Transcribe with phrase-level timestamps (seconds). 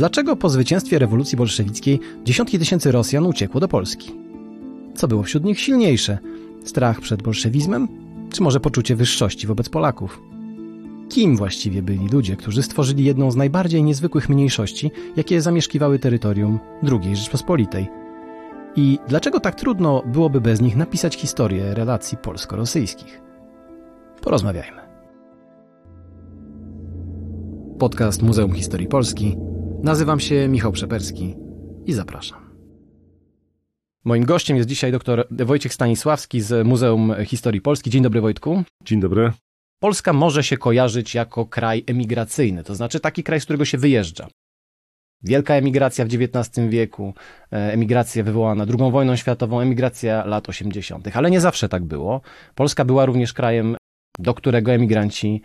[0.00, 4.12] Dlaczego po zwycięstwie rewolucji bolszewickiej dziesiątki tysięcy Rosjan uciekło do Polski?
[4.94, 6.18] Co było wśród nich silniejsze?
[6.64, 7.88] Strach przed bolszewizmem?
[8.32, 10.20] Czy może poczucie wyższości wobec Polaków?
[11.08, 17.16] Kim właściwie byli ludzie, którzy stworzyli jedną z najbardziej niezwykłych mniejszości, jakie zamieszkiwały terytorium II
[17.16, 17.88] Rzeczpospolitej?
[18.76, 23.20] I dlaczego tak trudno byłoby bez nich napisać historię relacji polsko-rosyjskich?
[24.22, 24.80] Porozmawiajmy.
[27.78, 29.36] Podcast Muzeum Historii Polski.
[29.82, 31.36] Nazywam się Michał Przeperski
[31.86, 32.50] i zapraszam.
[34.04, 37.90] Moim gościem jest dzisiaj dr Wojciech Stanisławski z Muzeum Historii Polski.
[37.90, 38.62] Dzień dobry Wojtku.
[38.84, 39.32] Dzień dobry.
[39.78, 44.28] Polska może się kojarzyć jako kraj emigracyjny, to znaczy taki kraj, z którego się wyjeżdża.
[45.22, 47.14] Wielka emigracja w XIX wieku,
[47.52, 52.20] e, emigracja wywołana II wojną światową, emigracja lat 80., ale nie zawsze tak było.
[52.54, 53.76] Polska była również krajem,
[54.18, 55.42] do którego emigranci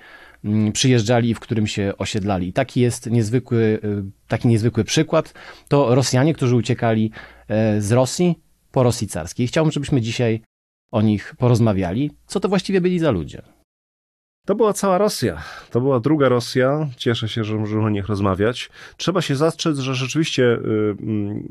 [0.73, 2.47] przyjeżdżali i w którym się osiedlali.
[2.47, 3.87] I taki jest niezwykły, e,
[4.27, 5.33] taki niezwykły przykład.
[5.67, 7.11] To Rosjanie, którzy uciekali
[7.47, 8.39] e, z Rosji
[8.71, 9.47] po Rosji carskiej.
[9.47, 10.41] Chciałbym, żebyśmy dzisiaj
[10.91, 12.11] o nich porozmawiali.
[12.27, 13.54] Co to właściwie byli za ludzie?
[14.45, 15.43] To była cała Rosja.
[15.71, 16.87] To była druga Rosja.
[16.97, 18.69] Cieszę się, że możemy o nich rozmawiać.
[18.97, 21.47] Trzeba się zastrzec, że rzeczywiście y, mm,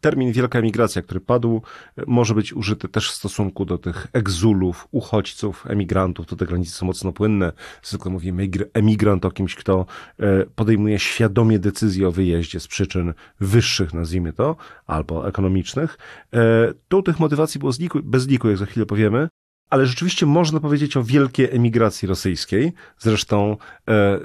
[0.00, 1.62] termin wielka emigracja, który padł,
[2.06, 6.26] może być użyty też w stosunku do tych egzulów, uchodźców, emigrantów.
[6.26, 7.52] To te granice są mocno płynne.
[7.82, 9.86] Zwykle mówimy emigrant o kimś, kto
[10.18, 14.56] e, podejmuje świadomie decyzję o wyjeździe z przyczyn wyższych, nazwijmy to,
[14.86, 15.98] albo ekonomicznych.
[16.34, 17.72] E, tu tych motywacji było
[18.02, 19.28] bez liku, jak za chwilę powiemy.
[19.70, 22.72] Ale rzeczywiście można powiedzieć o wielkiej emigracji rosyjskiej.
[22.98, 23.56] Zresztą
[23.88, 24.20] e,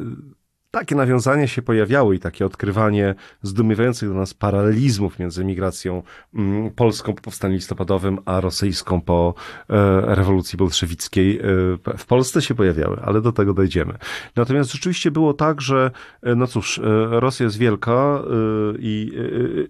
[0.72, 6.03] takie nawiązania się pojawiały i takie odkrywanie zdumiewających do nas paralelizmów między emigracją
[6.36, 9.34] mm, polską po powstaniu listopadowym, a rosyjską po
[9.69, 11.44] e, rewolucji bolszewickiej e,
[11.97, 13.94] w Polsce się pojawiały, ale do tego dojdziemy.
[14.36, 15.92] Natomiast rzeczywiście było tak, że
[16.23, 16.81] e, no cóż, e,
[17.19, 18.28] Rosja jest wielka e,
[18.80, 19.12] i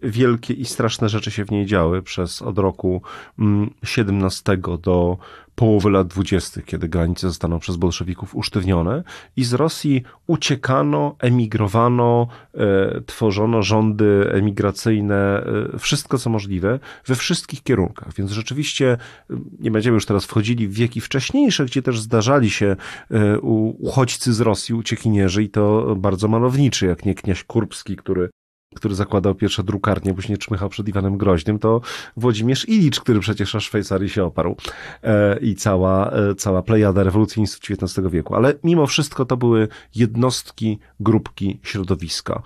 [0.03, 3.01] e, wielkie i straszne rzeczy się w niej działy przez od roku
[3.83, 5.17] 17 mm, do
[5.55, 9.03] połowy lat dwudziestych, kiedy granice zostaną przez bolszewików usztywnione
[9.35, 15.43] i z Rosji uciekano, emigrowano, e, tworzono rządy emigracyjne,
[15.75, 18.13] e, wszystko co możliwe, we wszystkich kierunkach.
[18.13, 18.97] Więc rzeczywiście
[19.29, 22.75] e, nie będziemy już teraz wchodzili w wieki wcześniejsze, gdzie też zdarzali się
[23.11, 23.39] e,
[23.79, 28.29] uchodźcy z Rosji, uciekinierzy i to bardzo malowniczy, jak nie kniaź Kurbski, który
[28.75, 31.81] który zakładał pierwsze drukarnie, później czmychał przed Iwanem Groźnym, to
[32.17, 34.55] Włodzimierz Ilicz, który przecież na Szwajcarii się oparł
[35.03, 38.35] e, i cała, e, cała plejada rewolucjonistów XIX wieku.
[38.35, 42.33] Ale mimo wszystko to były jednostki, grupki, środowiska.
[42.33, 42.41] E,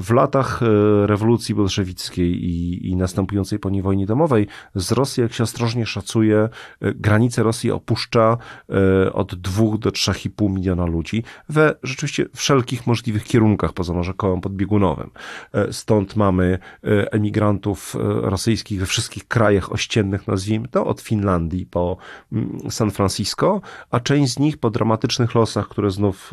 [0.00, 0.66] w latach e,
[1.06, 6.48] rewolucji bolszewickiej i, i następującej po niej wojnie domowej z Rosji, jak się ostrożnie szacuje,
[6.80, 12.26] e, granice Rosji opuszcza e, od dwóch do trzech i pół miliona ludzi we rzeczywiście
[12.34, 15.10] wszelkich możliwych kierunkach, poza może kołem podbiegunowym.
[15.52, 17.98] E, stąd mamy e, emigrantów e,
[18.30, 21.96] rosyjskich we wszystkich krajach ościennych, nazwijmy to, od Finlandii po
[22.32, 23.60] mm, San Francisco,
[23.90, 26.32] a część z nich po dramatycznych losach, które znów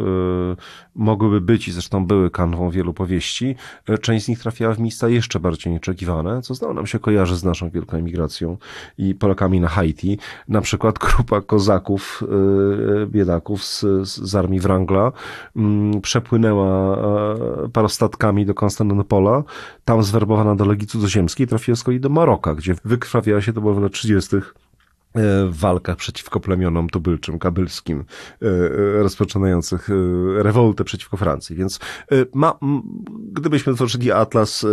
[0.95, 3.55] mogłyby być i zresztą były kanwą wielu powieści,
[4.01, 7.43] część z nich trafiała w miejsca jeszcze bardziej nieoczekiwane, co znowu nam się kojarzy z
[7.43, 8.57] naszą wielką emigracją
[8.97, 10.17] i Polakami na Haiti.
[10.47, 12.23] Na przykład grupa kozaków,
[13.07, 15.11] biedaków z, z armii Wrangla
[15.55, 16.97] mm, przepłynęła
[17.73, 19.43] parostatkami do Konstantynopolu Pola,
[19.85, 23.73] tam zwerbowana do Legii Cudzoziemskiej, trafiła z kolei do Maroka, gdzie wykrwawiała się, to było
[23.73, 24.35] w latach 30
[25.49, 28.05] w walkach przeciwko plemionom tubylczym, kabylskim,
[28.41, 29.93] e, e, rozpoczynających e,
[30.43, 31.55] rewoltę przeciwko Francji.
[31.55, 31.79] Więc
[32.33, 32.53] ma,
[33.31, 34.65] gdybyśmy tworzyli atlas,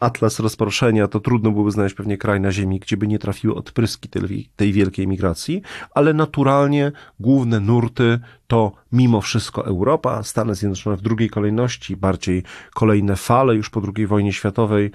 [0.00, 4.08] atlas rozproszenia, to trudno byłoby znaleźć pewnie kraj na ziemi, gdzie by nie trafiły odpryski
[4.08, 5.62] tej, tej wielkiej migracji,
[5.94, 12.42] ale naturalnie główne nurty to mimo wszystko Europa, Stany Zjednoczone w drugiej kolejności, bardziej
[12.74, 14.90] kolejne fale już po II wojnie światowej,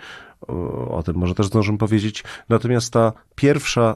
[0.89, 2.23] o tym może też zdążymy powiedzieć.
[2.49, 3.95] Natomiast ta pierwsza,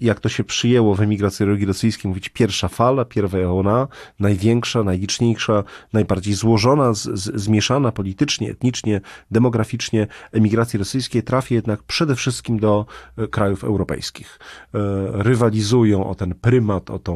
[0.00, 3.88] jak to się przyjęło w emigracji rosyjskiej, mówić pierwsza fala, pierwsza ona,
[4.20, 9.00] największa, najliczniejsza, najbardziej złożona, z, z, zmieszana politycznie, etnicznie,
[9.30, 14.38] demograficznie emigracji rosyjskiej trafi jednak przede wszystkim do e, krajów europejskich.
[14.74, 14.78] E,
[15.12, 17.14] rywalizują o ten prymat, o tą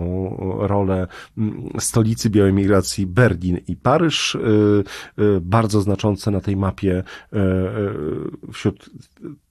[0.60, 1.06] rolę
[1.78, 4.38] stolicy białej migracji Berlin i Paryż, e,
[5.40, 7.02] bardzo znaczące na tej mapie
[8.52, 8.90] wśród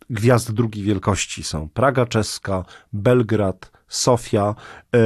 [0.10, 4.56] gwiazd drugiej wielkości są Praga czeska, Belgrad, Sofia,
[4.96, 4.98] e,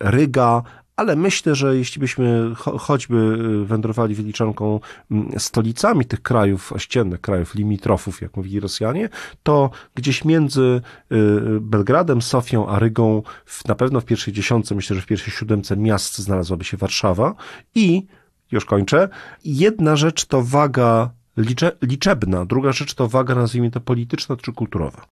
[0.00, 0.62] Ryga,
[1.00, 4.80] ale myślę, że jeśli byśmy choćby wędrowali wyliczanką
[5.38, 9.08] stolicami tych krajów ościennych, krajów limitrofów, jak mówili Rosjanie,
[9.42, 10.80] to gdzieś między
[11.10, 11.16] e,
[11.60, 13.22] Belgradem, Sofią a Rygą,
[13.68, 17.34] na pewno w pierwszej dziesiątce, myślę, że w pierwszej siódemce miast znalazłaby się Warszawa.
[17.74, 18.06] I,
[18.52, 19.08] już kończę,
[19.44, 21.10] jedna rzecz to waga
[21.40, 25.06] licze, liczebna, druga rzecz to waga, nazwijmy to polityczna czy kulturowa.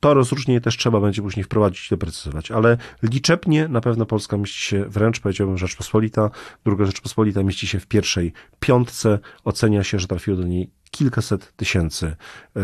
[0.00, 4.60] To rozróżnienie też trzeba będzie później wprowadzić i doprecyzować, ale liczebnie na pewno Polska mieści
[4.60, 6.30] się wręcz, powiedziałbym, Rzeczpospolita,
[6.64, 9.18] druga Rzeczpospolita mieści się w pierwszej piątce.
[9.44, 12.16] Ocenia się, że trafiło do niej kilkaset tysięcy
[12.56, 12.60] e,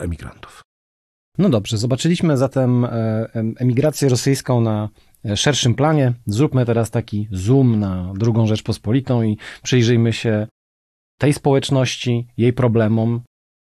[0.00, 0.62] emigrantów.
[1.38, 2.90] No dobrze, zobaczyliśmy zatem e,
[3.34, 4.88] emigrację rosyjską na
[5.24, 6.14] e, szerszym planie.
[6.26, 10.46] Zróbmy teraz taki zoom na drugą Rzeczpospolitą i przyjrzyjmy się
[11.18, 13.20] tej społeczności, jej problemom,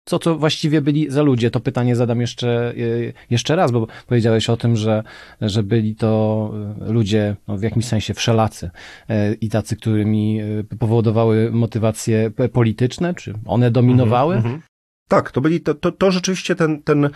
[0.08, 1.50] co to właściwie byli za ludzie?
[1.50, 5.02] To pytanie zadam jeszcze, e, jeszcze raz, bo powiedziałeś o tym, że,
[5.40, 8.70] że byli to e, ludzie no, w jakimś sensie wszelacy
[9.08, 10.40] e, i tacy, którymi
[10.78, 14.36] powodowały motywacje polityczne, czy one dominowały?
[14.36, 14.60] Mm -hmm.
[15.08, 17.10] Tak, to byli, to, to, to rzeczywiście ten, ten e,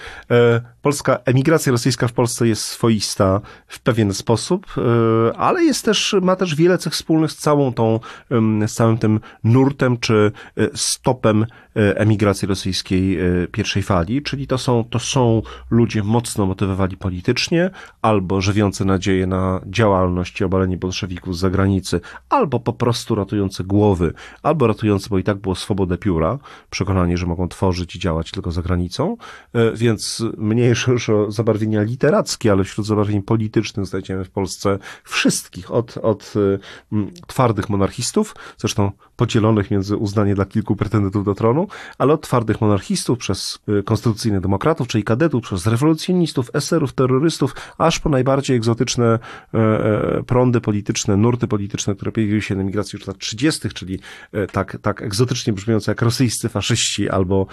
[0.82, 6.36] polska emigracja rosyjska w Polsce jest swoista w pewien sposób, e, ale jest też, ma
[6.36, 8.00] też wiele cech wspólnych z całą tą,
[8.62, 11.46] e, z całym tym nurtem czy e, stopem
[11.76, 17.70] e, emigracji rosyjskiej e, pierwszej fali, czyli to są, to są ludzie mocno motywowani politycznie,
[18.02, 24.12] albo żywiący nadzieję na działalność i obalenie bolszewików z zagranicy, albo po prostu ratujący głowy,
[24.42, 26.38] albo ratujący, bo i tak było swobodę pióra,
[26.70, 29.16] przekonanie, że mogą tworzyć żyć i działać tylko za granicą,
[29.52, 35.70] e, więc mniejsze już o zabarwienia literackie, ale wśród zabarwień politycznych znajdziemy w Polsce wszystkich,
[35.70, 36.34] od, od
[36.92, 38.90] e, twardych monarchistów, zresztą
[39.22, 41.66] podzielonych między uznanie dla kilku pretendentów do tronu,
[41.98, 48.00] ale od twardych monarchistów przez e, konstytucyjnych demokratów, czyli kadetów, przez rewolucjonistów, eserów, terrorystów, aż
[48.00, 49.18] po najbardziej egzotyczne
[50.26, 53.98] prądy polityczne, nurty polityczne, które pojawiły się na emigracji już latach 30., czyli
[54.52, 57.46] tak, tak egzotycznie brzmiące jak rosyjscy faszyści albo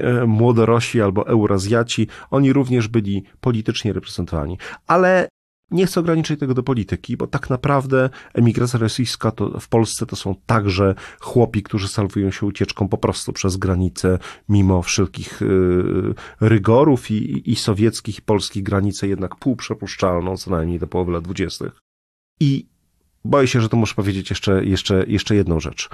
[0.00, 4.58] E, młodorosi albo Eurazjaci, oni również byli politycznie reprezentowani.
[4.86, 5.28] Ale
[5.70, 10.16] nie chcę ograniczyć tego do polityki, bo tak naprawdę emigracja rosyjska to w Polsce to
[10.16, 14.18] są także chłopi, którzy salwują się ucieczką po prostu przez granicę,
[14.48, 20.86] mimo wszelkich yy, rygorów i, i sowieckich, i polskich granicę jednak półprzepuszczalną, co najmniej do
[20.86, 21.72] połowy lat dwudziestych.
[22.40, 22.66] I
[23.24, 25.88] boję się, że to muszę powiedzieć jeszcze, jeszcze, jeszcze jedną rzecz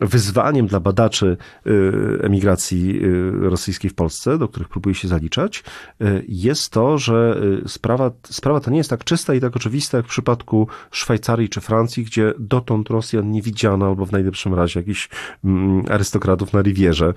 [0.00, 5.64] wyzwaniem dla badaczy y, emigracji y, rosyjskiej w Polsce, do których próbuję się zaliczać,
[6.02, 10.06] y, jest to, że sprawa, sprawa ta nie jest tak czysta i tak oczywista jak
[10.06, 15.08] w przypadku Szwajcarii czy Francji, gdzie dotąd Rosjan nie widziano, albo w najlepszym razie jakichś
[15.44, 17.14] mm, arystokratów na Rivierze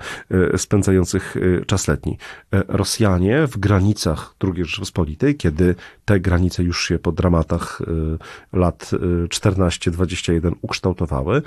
[0.56, 1.36] spędzających
[1.66, 2.18] czas letni.
[2.68, 5.74] Rosjanie w granicach II Rzeczypospolitej, kiedy
[6.04, 7.82] te granice już się po dramatach
[8.52, 8.90] lat
[9.28, 11.42] 14-21 ukształtowały,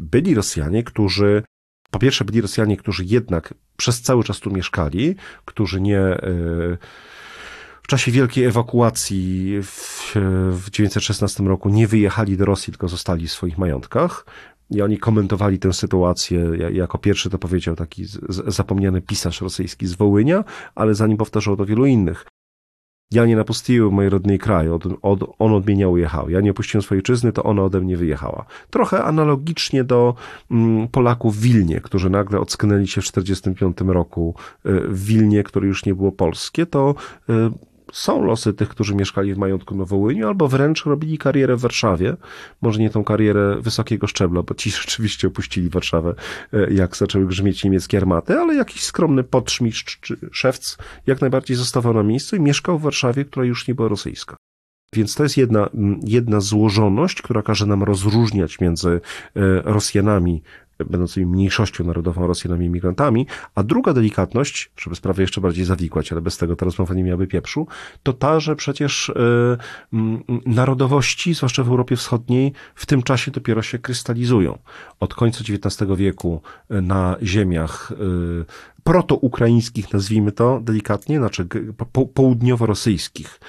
[0.00, 1.42] byli Rosjanie, którzy
[1.90, 6.18] po pierwsze byli Rosjanie, którzy jednak przez cały czas tu mieszkali, którzy nie e,
[7.82, 10.12] w czasie wielkiej ewakuacji w,
[10.52, 14.26] w 1916 roku nie wyjechali do Rosji, tylko zostali w swoich majątkach.
[14.70, 16.50] I oni komentowali tę sytuację.
[16.72, 18.04] Jako pierwszy to powiedział taki
[18.46, 22.26] zapomniany pisarz rosyjski z Wołynia, ale zanim powtarzał to wielu innych.
[23.12, 26.30] Ja nie napustiłem mojej rodnej kraju, od, od, on od mnie nie ujechał.
[26.30, 28.44] Ja nie opuściłem swojej ojczyzny, to ona ode mnie wyjechała.
[28.70, 30.14] Trochę analogicznie do
[30.50, 34.34] mm, Polaków w Wilnie, którzy nagle ocknęli się w 1945 roku
[34.66, 36.94] y, w Wilnie, które już nie było polskie, to
[37.30, 37.32] y,
[37.92, 42.16] są losy tych, którzy mieszkali w majątku na Wołyniu, albo wręcz robili karierę w Warszawie.
[42.62, 46.14] Może nie tą karierę wysokiego szczebla, bo ci rzeczywiście opuścili Warszawę,
[46.52, 51.94] e, jak zaczęły grzmieć niemieckie armaty, ale jakiś skromny podszmistrz czy szewc jak najbardziej zostawał
[51.94, 54.36] na miejscu i mieszkał w Warszawie, która już nie była rosyjska.
[54.94, 55.68] Więc to jest jedna,
[56.02, 59.00] jedna złożoność, która każe nam rozróżniać między e,
[59.64, 60.42] Rosjanami
[60.84, 66.38] będącymi mniejszością narodową Rosjanami imigrantami, a druga delikatność, żeby sprawę jeszcze bardziej zawikłać, ale bez
[66.38, 67.66] tego ta rozmowa nie miałaby pieprzu,
[68.02, 69.12] to ta, że przecież y,
[70.46, 74.58] narodowości, zwłaszcza w Europie Wschodniej, w tym czasie dopiero się krystalizują.
[75.00, 78.44] Od końca XIX wieku e, na ziemiach y,
[78.84, 81.46] protoukraińskich, nazwijmy to delikatnie, znaczy
[81.92, 83.40] po, południowo-rosyjskich.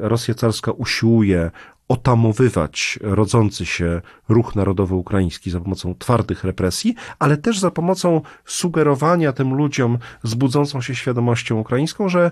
[0.00, 1.50] Rosja carska usiłuje
[1.92, 9.32] otamowywać rodzący się ruch narodowy ukraiński za pomocą twardych represji, ale też za pomocą sugerowania
[9.32, 12.30] tym ludziom z budzącą się świadomością ukraińską, że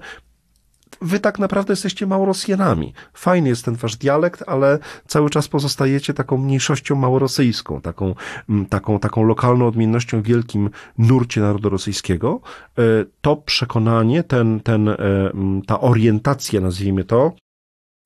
[1.02, 2.92] wy tak naprawdę jesteście Małorosjanami.
[3.14, 8.14] Fajny jest ten wasz dialekt, ale cały czas pozostajecie taką mniejszością małorosyjską, taką,
[8.48, 12.40] mm, taką, taką lokalną odmiennością w wielkim nurcie narodu rosyjskiego.
[12.78, 12.82] E,
[13.20, 17.32] to przekonanie, ten, ten, e, mm, ta orientacja, nazwijmy to,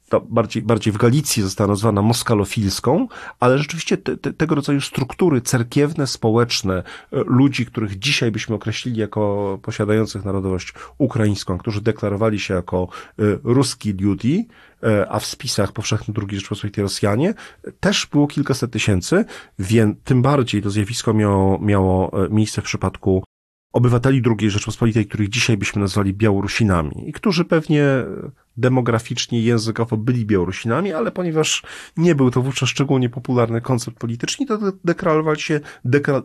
[0.08, 3.08] ta bardziej, bardziej w Galicji została nazwana moskalofilską,
[3.40, 9.00] ale rzeczywiście te, te, tego rodzaju struktury cerkiewne, społeczne, e, ludzi, których dzisiaj byśmy określili
[9.00, 14.49] jako posiadających narodowość ukraińską, którzy deklarowali się jako e, ruski ludzi,
[14.82, 17.34] e, a w spisach powszechnych II Rzeczpospolitej Rosjanie,
[17.80, 19.25] też było kilkaset tysięcy,
[19.58, 23.25] więc tym bardziej to zjawisko miało, miało miejsce w przypadku
[23.75, 27.85] obywateli II Rzeczpospolitej, których dzisiaj byśmy nazwali Białorusinami i którzy pewnie
[28.57, 31.62] demograficznie językowo byli Białorusinami, ale ponieważ
[31.97, 35.61] nie był to wówczas szczególnie popularny koncept polityczny, to deklarowali się,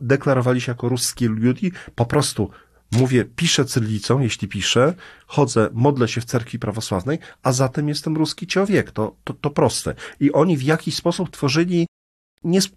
[0.01, 2.49] deklarowali się jako ruskie ludzi, po prostu
[2.91, 4.93] mówię, piszę cyrylicą, jeśli piszę,
[5.27, 8.91] chodzę, modlę się w cerkwi prawosławnej, a zatem jestem ruski człowiek.
[8.91, 9.95] To, to, to proste.
[10.19, 11.87] I oni w jakiś sposób tworzyli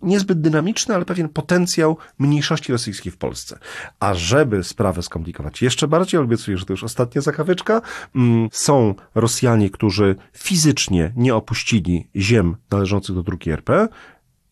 [0.02, 3.58] niezbyt dynamiczny, ale pewien potencjał mniejszości rosyjskiej w Polsce.
[4.00, 7.82] A żeby sprawę skomplikować jeszcze bardziej, obiecuję, że to już ostatnia zakawyczka,
[8.16, 13.88] mm, są Rosjanie, którzy fizycznie nie opuścili ziem należących do II RP,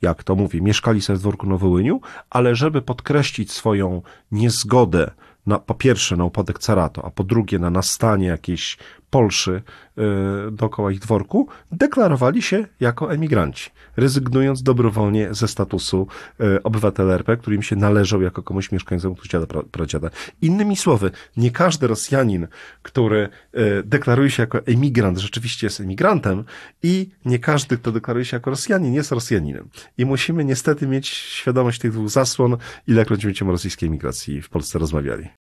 [0.02, 2.00] jak to mówię, mieszkali sobie w dworku Nowołyniu,
[2.30, 4.02] ale żeby podkreślić swoją
[4.32, 5.10] niezgodę
[5.46, 8.78] na, po pierwsze na upadek caratu, a po drugie na nastanie jakiejś
[9.10, 9.62] Polszy
[9.98, 16.06] y, dookoła ich dworku, deklarowali się jako emigranci, rezygnując dobrowolnie ze statusu
[16.40, 20.10] y, obywatela RP, który im się należał jako komuś mieszkańcom dziada, pradziada.
[20.42, 22.46] Innymi słowy, nie każdy Rosjanin,
[22.82, 26.44] który y, deklaruje się jako emigrant, rzeczywiście jest emigrantem
[26.82, 29.68] i nie każdy, kto deklaruje się jako Rosjanin, jest Rosjaninem.
[29.98, 34.78] I musimy niestety mieć świadomość tych dwóch zasłon, ilekroć będziemy o rosyjskiej emigracji w Polsce
[34.78, 35.39] rozmawiali.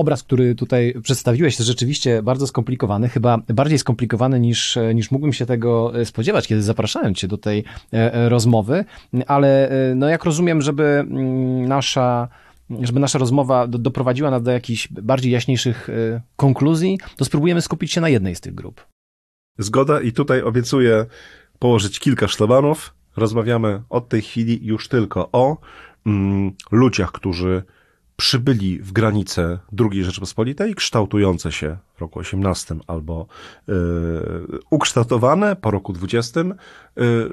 [0.00, 5.46] Obraz, który tutaj przedstawiłeś, jest rzeczywiście bardzo skomplikowany, chyba bardziej skomplikowany niż, niż mógłbym się
[5.46, 8.84] tego spodziewać, kiedy zapraszałem Cię do tej e, rozmowy,
[9.26, 12.28] ale e, no jak rozumiem, żeby mm, nasza
[12.80, 17.92] żeby nasza rozmowa do, doprowadziła nas do jakichś bardziej jaśniejszych e, konkluzji, to spróbujemy skupić
[17.92, 18.86] się na jednej z tych grup.
[19.58, 21.06] Zgoda i tutaj obiecuję
[21.58, 22.94] położyć kilka szlabanów.
[23.16, 25.56] Rozmawiamy od tej chwili już tylko o
[26.06, 27.62] mm, ludziach, którzy
[28.20, 33.26] przybyli w granice II Rzeczypospolitej, kształtujące się w roku 18 albo
[33.68, 33.72] y,
[34.70, 36.46] ukształtowane po roku 20 y,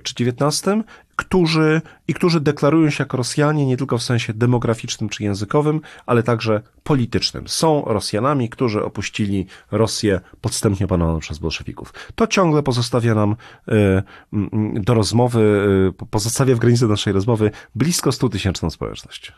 [0.03, 0.83] czy 19,
[1.15, 6.23] którzy, i którzy deklarują się jako Rosjanie nie tylko w sensie demograficznym czy językowym, ale
[6.23, 7.47] także politycznym.
[7.47, 11.93] Są Rosjanami, którzy opuścili Rosję podstępnie opanowaną przez bolszewików.
[12.15, 13.35] To ciągle pozostawia nam
[13.69, 14.03] y,
[14.81, 15.69] do rozmowy,
[16.09, 19.33] pozostawia w granicy naszej rozmowy blisko 100 tysięczną społeczność.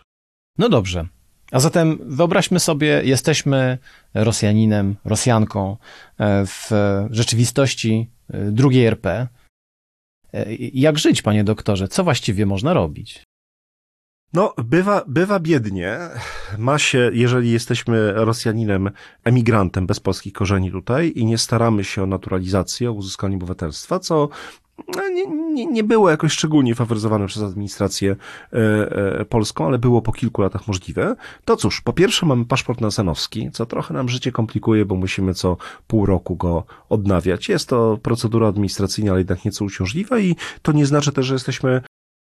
[0.57, 1.07] No dobrze.
[1.51, 3.77] A zatem wyobraźmy sobie, jesteśmy
[4.13, 5.77] Rosjaninem, Rosjanką
[6.17, 6.71] e, w
[7.11, 9.27] rzeczywistości e, drugiej RP.
[10.33, 11.87] E, jak żyć, panie doktorze?
[11.87, 13.23] Co właściwie można robić?
[14.33, 15.97] No, bywa, bywa biednie.
[16.57, 18.91] Ma się, jeżeli jesteśmy Rosjaninem,
[19.23, 24.29] emigrantem bez polskich korzeni tutaj i nie staramy się o naturalizację, o uzyskanie obywatelstwa, co
[24.95, 28.15] no, nie, nie, nie było jakoś szczególnie faworyzowane przez administrację
[28.53, 28.57] e,
[29.19, 31.15] e, polską, ale było po kilku latach możliwe.
[31.45, 35.57] To cóż, po pierwsze mamy paszport nasenowski, co trochę nam życie komplikuje, bo musimy co
[35.87, 37.49] pół roku go odnawiać.
[37.49, 41.81] Jest to procedura administracyjna, ale jednak nieco uciążliwa i to nie znaczy też, że jesteśmy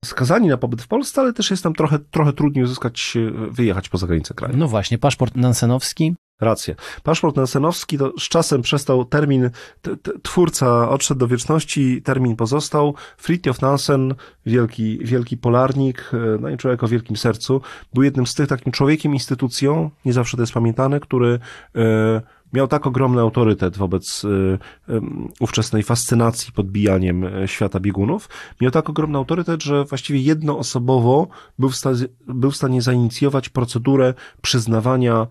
[0.04, 3.14] skazani na pobyt w Polsce, ale też jest nam trochę, trochę trudniej uzyskać,
[3.50, 4.56] wyjechać poza granicę kraju.
[4.56, 6.74] No właśnie, paszport nansenowski Rację.
[7.02, 9.50] Paszport Nansenowski to z czasem przestał termin,
[9.82, 12.94] t, t, twórca odszedł do wieczności, termin pozostał.
[13.16, 14.14] Fritjof Nansen,
[14.46, 17.60] wielki, wielki polarnik, e, no i człowiek o wielkim sercu,
[17.94, 21.38] był jednym z tych takim człowiekiem, instytucją, nie zawsze to jest pamiętane, który
[21.76, 22.22] e,
[22.52, 24.98] miał tak ogromny autorytet wobec e,
[25.40, 28.28] ówczesnej fascynacji podbijaniem świata biegunów,
[28.60, 34.14] miał tak ogromny autorytet, że właściwie jednoosobowo był w, stanie, był w stanie zainicjować procedurę
[34.42, 35.26] przyznawania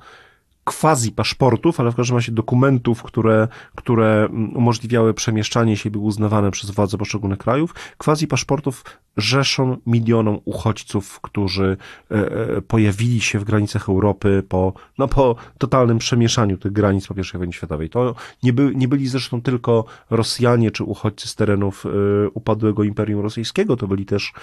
[0.64, 6.52] quasi paszportów, ale w każdym razie dokumentów, które, które umożliwiały przemieszczanie się i były uznawane
[6.52, 8.84] przez władze poszczególnych krajów, quasi paszportów
[9.18, 11.78] rzeszą milionom uchodźców, którzy
[12.12, 17.14] e, e, pojawili się w granicach Europy po, no, po totalnym przemieszaniu tych granic po
[17.14, 17.90] I wojnie światowej.
[17.90, 21.90] To nie, by, nie byli zresztą tylko Rosjanie czy uchodźcy z terenów e,
[22.30, 24.34] upadłego Imperium Rosyjskiego, to byli też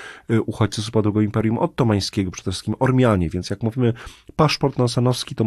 [0.46, 3.92] uchodźcy z upadłego Imperium Ottomańskiego, przede wszystkim Ormianie, więc jak mówimy
[4.36, 5.44] paszport nasanowski, to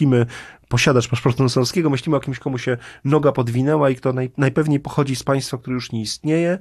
[0.00, 0.26] myślimy,
[0.68, 5.16] posiadacz paszportu nasanowskiego, myślimy o kimś, komu się noga podwinęła i kto naj, najpewniej pochodzi
[5.16, 6.58] z państwa, które już nie istnieje,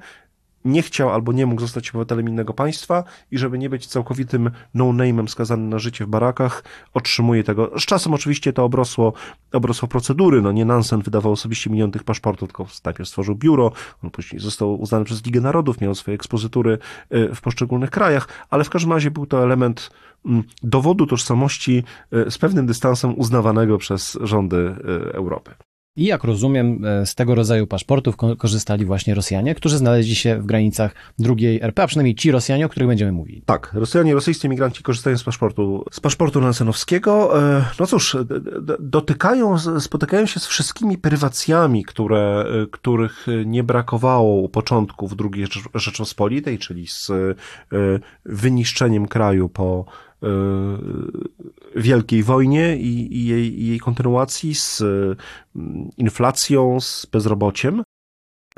[0.65, 5.27] nie chciał albo nie mógł zostać obywatelem innego państwa i żeby nie być całkowitym no-name'em
[5.27, 6.63] skazanym na życie w barakach,
[6.93, 7.71] otrzymuje tego.
[7.79, 9.13] Z czasem oczywiście to obrosło,
[9.53, 13.71] obrosło procedury, no nie Nansen wydawał osobiście milion tych paszportów, tylko najpierw stworzył biuro,
[14.03, 16.77] on później został uznany przez Ligę Narodów, miał swoje ekspozytury
[17.13, 19.91] y, w poszczególnych krajach, ale w każdym razie był to element
[20.25, 24.75] mm, dowodu tożsamości y, z pewnym dystansem uznawanego przez rządy
[25.07, 25.68] y, Europy.
[25.99, 30.45] I jak rozumiem, e, z tego rodzaju paszportów korzystali właśnie Rosjanie, którzy znaleźli się w
[30.45, 33.41] granicach drugiej RP, a przynajmniej ci Rosjanie, o których będziemy mówili.
[33.45, 37.41] Tak, Rosjanie, rosyjscy emigranci korzystają z paszportu, z paszportu nansenowskiego.
[37.41, 38.17] E, no cóż,
[38.79, 46.57] dotykają, spotykają się z wszystkimi prywacjami, które, e, których nie brakowało u początków II Rzeczpospolitej,
[46.57, 47.11] czyli z
[48.25, 49.85] wyniszczeniem kraju po
[51.79, 54.81] Wielkiej Wojnie i, i, jej, jej kontynuacji, z
[55.55, 57.83] mm, inflacją, z bezrobociem.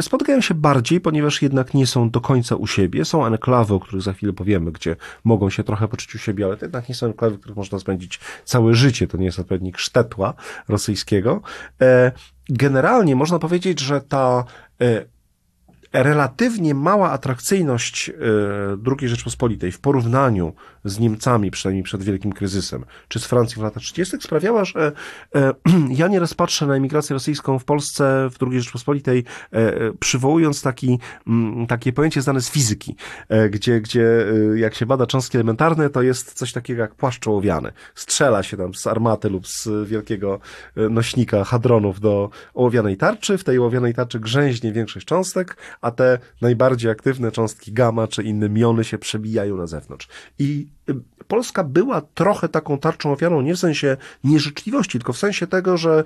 [0.02, 3.06] Spotykają się bardziej, ponieważ jednak nie są do końca u siebie.
[3.06, 6.58] Są enklawy, o których za chwilę powiemy, gdzie mogą się trochę poczuć u siebie, ale
[6.58, 9.08] to jednak nie są enklawy, w których można spędzić całe życie.
[9.08, 10.34] To nie jest odpowiednik sztetła
[10.68, 11.42] rosyjskiego.
[11.82, 12.12] E,
[12.50, 14.46] generalnie można powiedzieć, że ta
[14.82, 15.06] e,
[15.94, 18.14] relatywnie mała atrakcyjność e,
[19.00, 20.54] II Rzeczpospolitej w porównaniu
[20.86, 24.18] z Niemcami, przynajmniej przed wielkim kryzysem, czy z Francją w latach 30.
[24.22, 24.92] sprawiała, że
[25.36, 25.54] e,
[26.02, 31.68] ja nieraz patrzę na emigrację rosyjską w Polsce, w II Rzeczpospolitej, e, przywołując taki, mm,
[31.68, 32.96] takie pojęcie znane z fizyki,
[33.50, 37.72] gdzie, gdzie jak się bada cząstki elementarne, to jest coś takiego jak płaszcz ołowiany.
[37.96, 40.40] Strzela się tam z armaty lub z wielkiego
[40.76, 43.38] nośnika hadronów do ołowianej tarczy.
[43.38, 48.50] W tej ołowianej tarczy grzęźnie większość cząstek, a te najbardziej aktywne cząstki gamma czy inne
[48.50, 50.08] miony się przebijają na zewnątrz.
[50.40, 50.96] I y,
[51.28, 56.04] Polska była trochę taką tarczą ofiarą, nie w sensie nieżyczliwości, tylko w sensie tego, że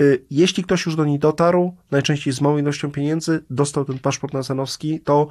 [0.00, 4.34] y, jeśli ktoś już do niej dotarł, najczęściej z małą ilością pieniędzy, dostał ten paszport
[4.34, 5.28] nasenowski, to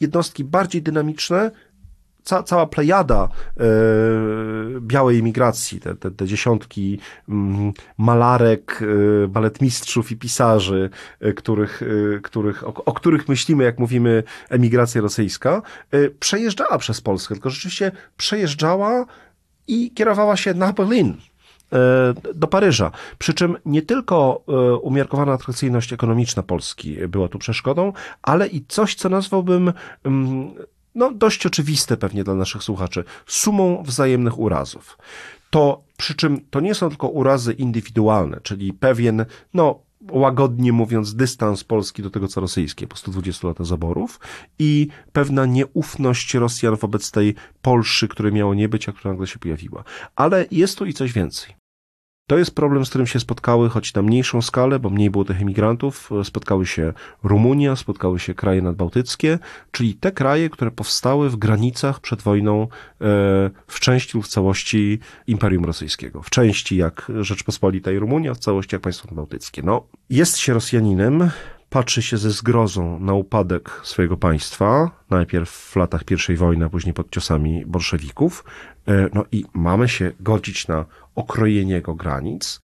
[0.00, 1.50] jednostki bardziej dynamiczne
[2.28, 3.64] ca, cała plejada e,
[4.80, 8.82] białej emigracji, te, te, te dziesiątki mm, malarek,
[9.24, 11.82] e, baletmistrzów i pisarzy, e, których,
[12.22, 15.62] których, o, o, których myślimy, jak mówimy emigracja rosyjska,
[16.20, 19.06] przejeżdżała przez Polskę, tylko rzeczywiście przejeżdżała
[19.68, 21.16] i kierowała się na Berlin,
[22.34, 22.90] do Paryża.
[23.18, 24.44] Przy czym nie tylko
[24.82, 27.92] umiarkowana atrakcyjność ekonomiczna Polski była tu przeszkodą,
[28.22, 29.72] ale i coś, co nazwałbym
[30.04, 30.54] mm,
[30.94, 34.98] no dość oczywiste pewnie dla naszych słuchaczy, sumą wzajemnych urazów.
[35.50, 41.64] To przy czym to nie są tylko urazy indywidualne, czyli pewien, no łagodnie mówiąc, dystans
[41.64, 44.20] Polski do tego, co rosyjskie po 120 latach zaborów
[44.58, 49.38] i pewna nieufność Rosjan wobec tej Polszy, której miało nie być, a która nagle się
[49.38, 49.84] pojawiła.
[50.16, 51.57] Ale jest tu i coś więcej.
[52.28, 55.42] To jest problem, z którym się spotkały, choć na mniejszą skalę, bo mniej było tych
[55.42, 59.38] emigrantów, spotkały się Rumunia, spotkały się kraje nadbałtyckie,
[59.72, 62.66] czyli te kraje, które powstały w granicach przed wojną e,
[63.66, 66.22] w części lub w całości Imperium Rosyjskiego.
[66.22, 69.62] W części jak Rzeczpospolita i Rumunia, w całości jak państwo nadbałtyckie.
[69.62, 71.30] No, jest się Rosjaninem,
[71.70, 76.94] patrzy się ze zgrozą na upadek swojego państwa, najpierw w latach I wojny, a później
[76.94, 78.44] pod ciosami bolszewików,
[78.88, 82.60] e, no i mamy się godzić na okrojenie jego granic.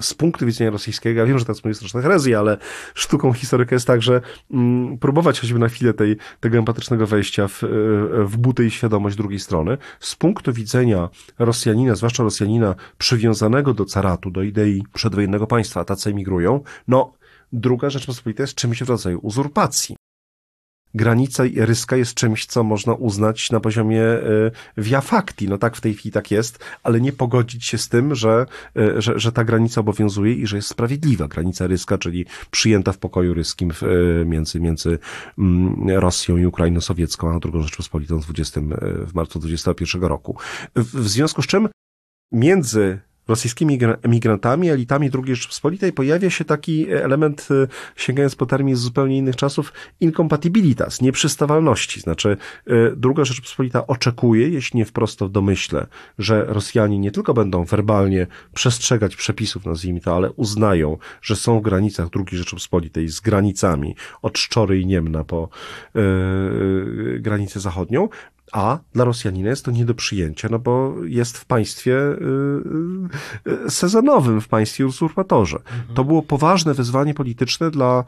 [0.00, 2.58] Z punktu widzenia rosyjskiego, ja wiem, że to jest straszna herezja, ale
[2.94, 7.64] sztuką historyka jest tak, że mm, próbować choćby na chwilę tej, tego empatycznego wejścia w,
[7.64, 7.66] e,
[8.24, 9.78] w butę i świadomość drugiej strony.
[10.00, 16.60] Z punktu widzenia Rosjanina, zwłaszcza Rosjanina przywiązanego do caratu, do idei przedwojennego państwa, tacy emigrują,
[16.88, 17.12] no
[17.52, 19.96] Druga Rzeczpospolita jest czymś w rodzaju uzurpacji.
[20.96, 25.48] Granica ryska jest czymś, co można uznać na poziomie e, via facti.
[25.48, 29.02] No tak w tej chwili tak jest, ale nie pogodzić się z tym, że, e,
[29.02, 31.28] że, że ta granica obowiązuje i że jest sprawiedliwa.
[31.28, 33.86] Granica ryska, czyli przyjęta w pokoju ryskim w, e,
[34.24, 34.98] między, między
[35.38, 38.60] mm, Rosją i Ukrainą Sowiecką, a drugą Rzeczpospolitą w, 20,
[39.06, 40.36] w marcu 21 roku.
[40.76, 41.68] W, w związku z czym
[42.32, 48.80] między rosyjskimi emigrantami, elitami II Rzeczypospolitej pojawia się taki element, e, sięgając po termin z
[48.80, 52.00] zupełnie innych czasów, incompatibilitas, nieprzystawalności.
[52.00, 52.36] Znaczy,
[52.66, 52.72] e,
[53.04, 55.86] II Rzeczypospolita oczekuje, jeśli nie wprost w domyśle,
[56.18, 61.62] że Rosjanie nie tylko będą werbalnie przestrzegać przepisów, nazwijmy to, ale uznają, że są w
[61.62, 65.48] granicach II Rzeczypospolitej z granicami od Szczory i Niemna po
[65.94, 68.08] e, e granicę zachodnią,
[68.52, 71.96] a dla Rosjanina jest to nie do przyjęcia, no bo jest w państwie
[73.46, 75.56] yy, sezonowym, w państwie usurpatorze.
[75.56, 75.94] Mhm.
[75.94, 78.04] To było poważne wyzwanie polityczne dla,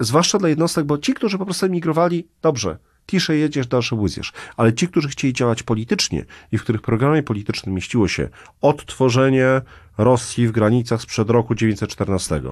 [0.00, 4.32] zwłaszcza dla jednostek, bo ci, którzy po prostu emigrowali, dobrze, tisze jedziesz, dalsze łyziesz.
[4.56, 8.28] Ale ci, którzy chcieli działać politycznie i w których programie politycznym mieściło się
[8.60, 9.60] odtworzenie
[9.98, 12.42] Rosji w granicach sprzed roku 1914,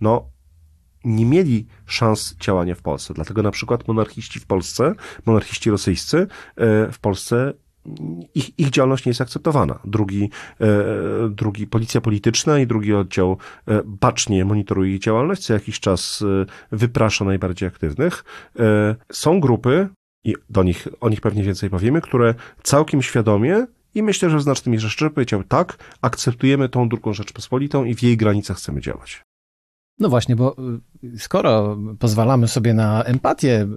[0.00, 0.24] no
[1.04, 3.14] nie mieli szans działania w Polsce.
[3.14, 4.94] Dlatego na przykład monarchiści w Polsce,
[5.26, 6.26] monarchiści rosyjscy e,
[6.92, 7.52] w Polsce
[8.34, 9.78] ich, ich działalność nie jest akceptowana.
[9.84, 10.68] Drugi, e,
[11.28, 13.36] drugi, policja polityczna i drugi oddział
[13.68, 16.24] e, bacznie monitoruje ich działalność, co jakiś czas
[16.72, 18.24] wyprasza najbardziej aktywnych.
[19.12, 19.88] Są grupy,
[20.24, 24.42] i do nich, o nich pewnie więcej powiemy, które całkiem świadomie i myślę, że w
[24.42, 29.22] znacznym mierze szczerze powiedział tak, akceptujemy tą drugą Rzeczpospolitą i w jej granicach chcemy działać.
[30.02, 30.56] No właśnie, bo
[31.04, 33.68] y, skoro pozwalamy sobie na empatię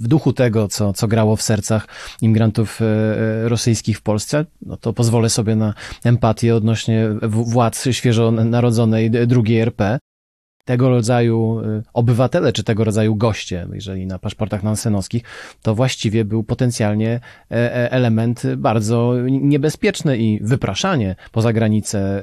[0.00, 1.86] w duchu tego, co, co grało w sercach
[2.22, 8.30] imigrantów e, e, rosyjskich w Polsce, no to pozwolę sobie na empatię odnośnie władz świeżo
[8.30, 9.98] narodzonej drugiej RP
[10.68, 15.22] tego rodzaju y, obywatele, czy tego rodzaju goście, jeżeli na paszportach nansenowskich,
[15.62, 22.22] to właściwie był potencjalnie e, e, element bardzo niebezpieczny i wypraszanie poza granicę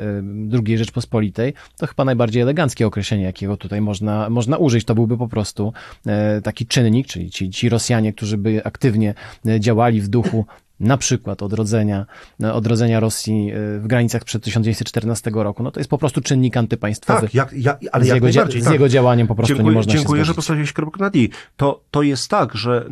[0.53, 4.85] y, II Rzeczpospolitej, to chyba najbardziej eleganckie określenie, jakiego tutaj można, można użyć.
[4.85, 5.73] To byłby po prostu
[6.05, 9.13] e, taki czynnik, czyli ci, ci Rosjanie, którzy by aktywnie
[9.59, 10.45] działali w duchu
[10.79, 12.05] na przykład odrodzenia,
[12.53, 17.29] odrodzenia Rosji e, w granicach przed 1914 roku, no to jest po prostu czynnik antypaństwowy.
[17.29, 18.73] Tak, jak, ale z, jak jego, najbardziej, z tak.
[18.73, 21.29] jego działaniem po prostu dziękuję, nie można Dziękuję, się że postawiłeś kropkę na i.
[21.57, 22.85] To, to jest tak, że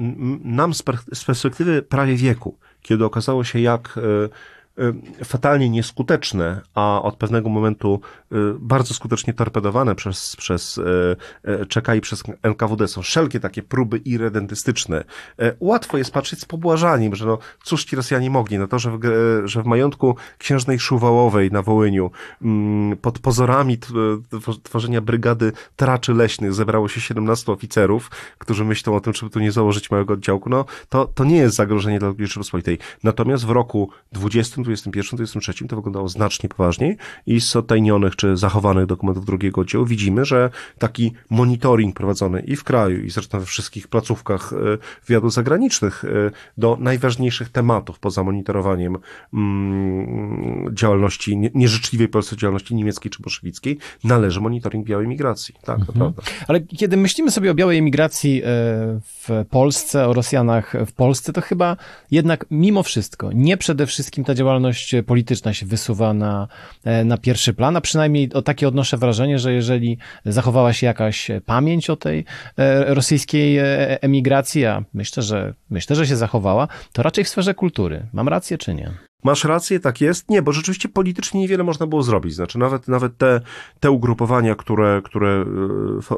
[0.43, 0.73] nam
[1.13, 4.29] z perspektywy prawie wieku, kiedy okazało się, jak e,
[5.23, 12.01] fatalnie nieskuteczne, a od pewnego momentu y, bardzo skutecznie torpedowane przez, przez y, czeka i
[12.01, 15.03] przez NKWD są wszelkie takie próby irredentystyczne.
[15.59, 18.99] Łatwo jest patrzeć z pobłażaniem, że no, cóż ci Rosjanie mogli, no to, że w,
[19.45, 23.77] że w majątku księżnej Szuwałowej na Wołyniu mm, pod pozorami
[24.63, 29.51] tworzenia brygady traczy leśnych zebrało się 17 oficerów, którzy myślą o tym, czy tu nie
[29.51, 32.77] założyć małego oddziałku, no to, to nie jest zagrożenie dla Rzeczypospolitej.
[33.03, 36.97] Natomiast w roku 20 2021-2023 to wyglądało znacznie poważniej
[37.27, 42.63] i z odtajnionych czy zachowanych dokumentów drugiego oddziału widzimy, że taki monitoring prowadzony i w
[42.63, 44.55] kraju, i zresztą we wszystkich placówkach e,
[45.05, 46.07] wywiadu zagranicznych e,
[46.57, 48.97] do najważniejszych tematów poza monitorowaniem
[49.33, 55.55] mm, działalności, nieżyczliwej Polsce działalności niemieckiej czy bolszewickiej, należy monitoring białej migracji.
[55.63, 55.85] Tak, mhm.
[55.85, 56.21] to prawda.
[56.47, 58.45] Ale kiedy myślimy sobie o białej emigracji e,
[59.01, 61.77] w Polsce, o Rosjanach w Polsce, to chyba
[62.11, 64.52] jednak mimo wszystko nie przede wszystkim ta działalność
[65.05, 66.47] polityczna się wysuwa na,
[66.83, 71.31] e, na pierwszy plan, a przynajmniej o takie odnoszę wrażenie, że jeżeli zachowała się jakaś
[71.45, 72.25] pamięć o tej
[72.57, 77.53] e, rosyjskiej e, emigracji, a myślę, że myślę, że się zachowała, to raczej w sferze
[77.53, 78.05] kultury.
[78.13, 78.91] Mam rację czy nie?
[79.23, 80.29] Masz rację, tak jest?
[80.29, 82.33] Nie, bo rzeczywiście politycznie niewiele można było zrobić.
[82.33, 83.41] Znaczy, nawet, nawet te,
[83.79, 85.45] te ugrupowania, które, które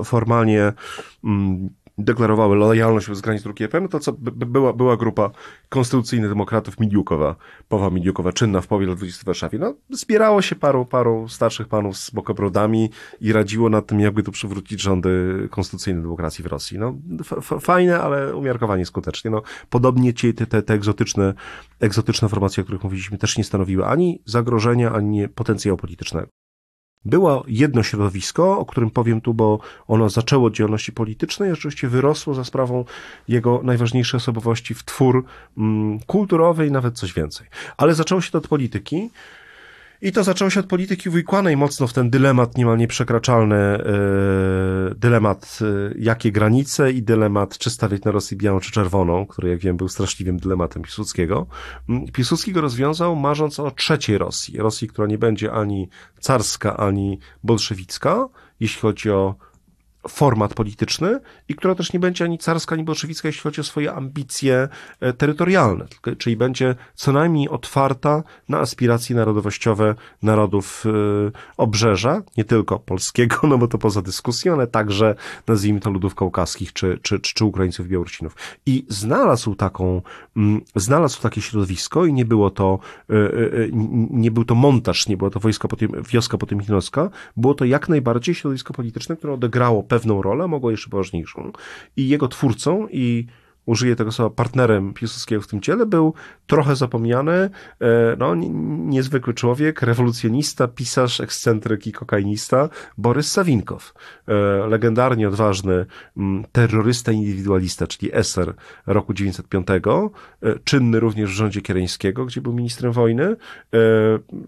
[0.03, 0.73] formalnie
[1.23, 5.31] mm, deklarowały lojalność wobec granic drugiej FM, to co była, była grupa
[5.69, 7.35] konstytucyjnych demokratów Midiukowa,
[7.67, 9.59] Powa Midiukowa, czynna w połowie lat 20 w Warszawie.
[9.59, 12.89] No, zbierało się paru, paru starszych panów z bokobrodami
[13.21, 16.79] i radziło nad tym, jakby tu przywrócić rządy konstytucyjnej demokracji w Rosji.
[16.79, 16.95] No,
[17.59, 19.31] fajne, ale umiarkowanie skutecznie.
[19.31, 21.33] No, podobnie ci, te, te, te egzotyczne,
[21.79, 26.27] egzotyczne formacje, o których mówiliśmy, też nie stanowiły ani zagrożenia, ani potencjału politycznego.
[27.05, 31.87] Było jedno środowisko, o którym powiem tu, bo ono zaczęło od działalności politycznej, a rzeczywiście
[31.87, 32.85] wyrosło za sprawą
[33.27, 35.25] jego najważniejszej osobowości w twór
[35.57, 37.47] mm, kulturowy i nawet coś więcej.
[37.77, 39.09] Ale zaczęło się to od polityki.
[40.01, 43.55] I to zaczęło się od polityki wujkłanej mocno w ten dylemat niemal nieprzekraczalny,
[44.89, 49.49] yy, dylemat yy, jakie granice i dylemat czy stawiać na Rosję białą czy czerwoną, który
[49.49, 51.47] jak wiem był straszliwym dylematem Piłsudskiego.
[51.89, 54.57] Mm, Piłsudski go rozwiązał marząc o trzeciej Rosji.
[54.57, 58.27] Rosji, która nie będzie ani carska, ani bolszewicka,
[58.59, 59.35] jeśli chodzi o
[60.07, 63.93] format polityczny i która też nie będzie ani carska, ani bolszewicka, jeśli chodzi o swoje
[63.93, 64.67] ambicje
[64.99, 65.85] e, terytorialne,
[66.17, 70.89] czyli będzie co najmniej otwarta na aspiracje narodowościowe narodów e,
[71.57, 75.15] obrzeża, nie tylko polskiego, no bo to poza dyskusją, ale także,
[75.47, 78.35] nazwijmy to, ludów kaukaskich czy, czy, czy, Ukraińców, Białorusinów.
[78.65, 80.01] I znalazł taką,
[80.37, 83.15] mm, znalazł takie środowisko i nie było to, e,
[84.09, 88.35] nie był to montaż, nie było to wojska potem, wioska potemkinowska, było to jak najbardziej
[88.35, 91.51] środowisko polityczne, które odegrało pewną rolę, mogło jeszcze poważniejszą.
[91.97, 93.27] I jego twórcą i
[93.65, 96.13] użyję tego słowa, partnerem Piłsudskiego w tym ciele, był
[96.47, 97.49] trochę zapomniany, e,
[98.17, 103.93] no, niezwykły człowiek, rewolucjonista, pisarz, ekscentryk i kokainista, Borys Sawinkow.
[104.27, 104.33] E,
[104.67, 105.85] legendarnie odważny
[106.51, 108.53] terrorysta indywidualista, czyli eser
[108.87, 109.67] roku 905,
[110.43, 113.35] e, czynny również w rządzie Kiereńskiego, gdzie był ministrem wojny,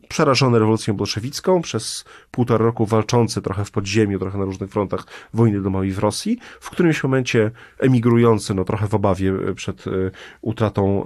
[0.09, 5.03] przerażony rewolucją bolszewicką, przez półtora roku walczący trochę w podziemiu, trochę na różnych frontach
[5.33, 9.06] wojny domowej w Rosji, w którymś momencie emigrujący, no trochę w obawie
[9.55, 9.85] przed
[10.41, 11.03] utratą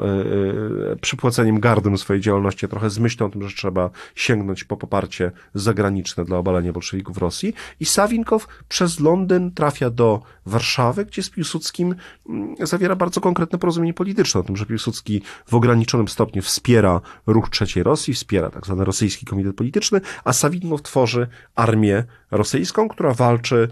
[1.01, 6.25] przypłaceniem gardem swojej działalności, trochę z myślą o tym, że trzeba sięgnąć po poparcie zagraniczne
[6.25, 7.53] dla obalenia bolszewików w Rosji.
[7.79, 11.95] I Sawinkow przez Londyn trafia do Warszawy, gdzie z Piłsudskim
[12.29, 17.49] mm, zawiera bardzo konkretne porozumienie polityczne o tym, że Piłsudski w ograniczonym stopniu wspiera ruch
[17.49, 23.67] trzeciej Rosji, wspiera tak zwany rosyjski komitet polityczny, a Sawinkow tworzy armię rosyjską, która walczy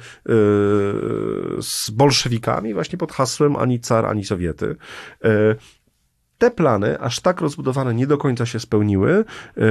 [1.62, 4.76] z bolszewikami właśnie pod hasłem ani car, ani Sowiety.
[5.24, 5.56] Yy,
[6.40, 9.12] te plany, aż tak rozbudowane, nie do końca się spełniły.
[9.12, 9.64] E,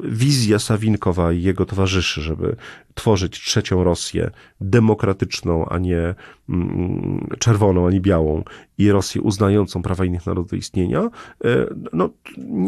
[0.00, 2.56] wizja Sawinkowa i jego towarzyszy, żeby
[2.94, 6.14] tworzyć trzecią Rosję demokratyczną, a nie
[6.48, 8.42] mm, czerwoną, ani białą
[8.78, 12.10] i Rosję uznającą prawa innych narodów do istnienia, e, no,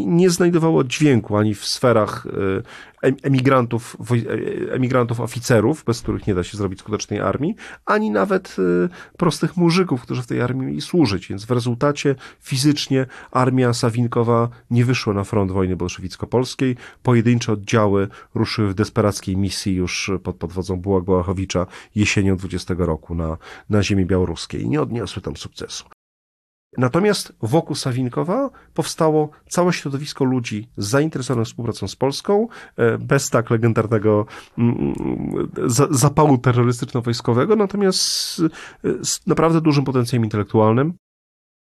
[0.06, 2.84] nie znajdowało dźwięku ani w sferach e,
[3.22, 3.96] emigrantów,
[4.70, 7.54] emigrantów oficerów, bez których nie da się zrobić skutecznej armii,
[7.86, 8.56] ani nawet
[9.16, 11.28] prostych muzyków, którzy w tej armii mieli służyć.
[11.28, 16.76] Więc w rezultacie fizycznie armia Sawinkowa nie wyszła na front wojny bolszewicko-polskiej.
[17.02, 23.14] Pojedyncze oddziały ruszyły w desperackiej misji już pod, pod wodzą Bułak Bałachowicza jesienią 20 roku
[23.14, 23.36] na,
[23.70, 25.84] na ziemi białoruskiej i nie odniosły tam sukcesu.
[26.78, 34.26] Natomiast wokół Sawinkowa powstało całe środowisko ludzi zainteresowanych współpracą z Polską, e, bez tak legendarnego
[34.58, 35.50] mm, mm,
[35.90, 38.00] zapału terrorystyczno-wojskowego, natomiast
[39.02, 40.94] z naprawdę dużym potencjałem intelektualnym.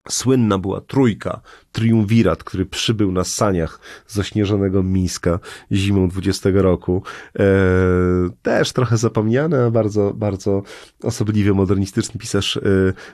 [0.09, 1.41] Słynna była trójka,
[1.73, 5.39] triumvirat, który przybył na saniach z ośnieżonego Mińska
[5.73, 7.03] zimą 20 roku.
[7.39, 7.45] E,
[8.43, 10.63] też trochę zapomniany, a bardzo, bardzo
[11.03, 12.61] osobliwie modernistyczny pisarz e,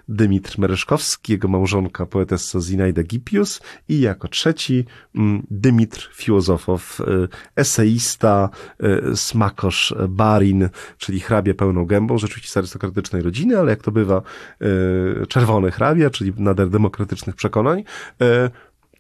[0.09, 7.05] Dymitr Mereszkowski, jego małżonka poetessa Zinaida Gipius i jako trzeci m, mm, Dymitr Filozofow, e,
[7.57, 8.49] eseista,
[8.81, 14.23] e, smakosz Barin, czyli hrabia pełną gębą, rzeczywiście z arystokratycznej rodziny, ale jak to bywa,
[14.61, 17.85] e, czerwony hrabia, czyli nader demokratycznych przekonań.
[18.21, 18.51] E,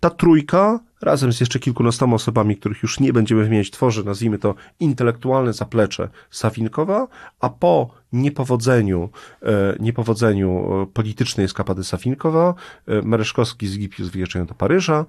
[0.00, 4.54] ta trójka, razem z jeszcze kilkunastoma osobami, których już nie będziemy wymieniać, tworzy, nazwijmy to,
[4.80, 7.08] intelektualne zaplecze Sawinkowa,
[7.40, 9.10] a po niepowodzeniu,
[9.42, 12.54] e, niepowodzeniu politycznej eskapady Sawinkowa,
[12.86, 15.04] e, Mereszkowski z Gipius wyjeżdżają do Paryża,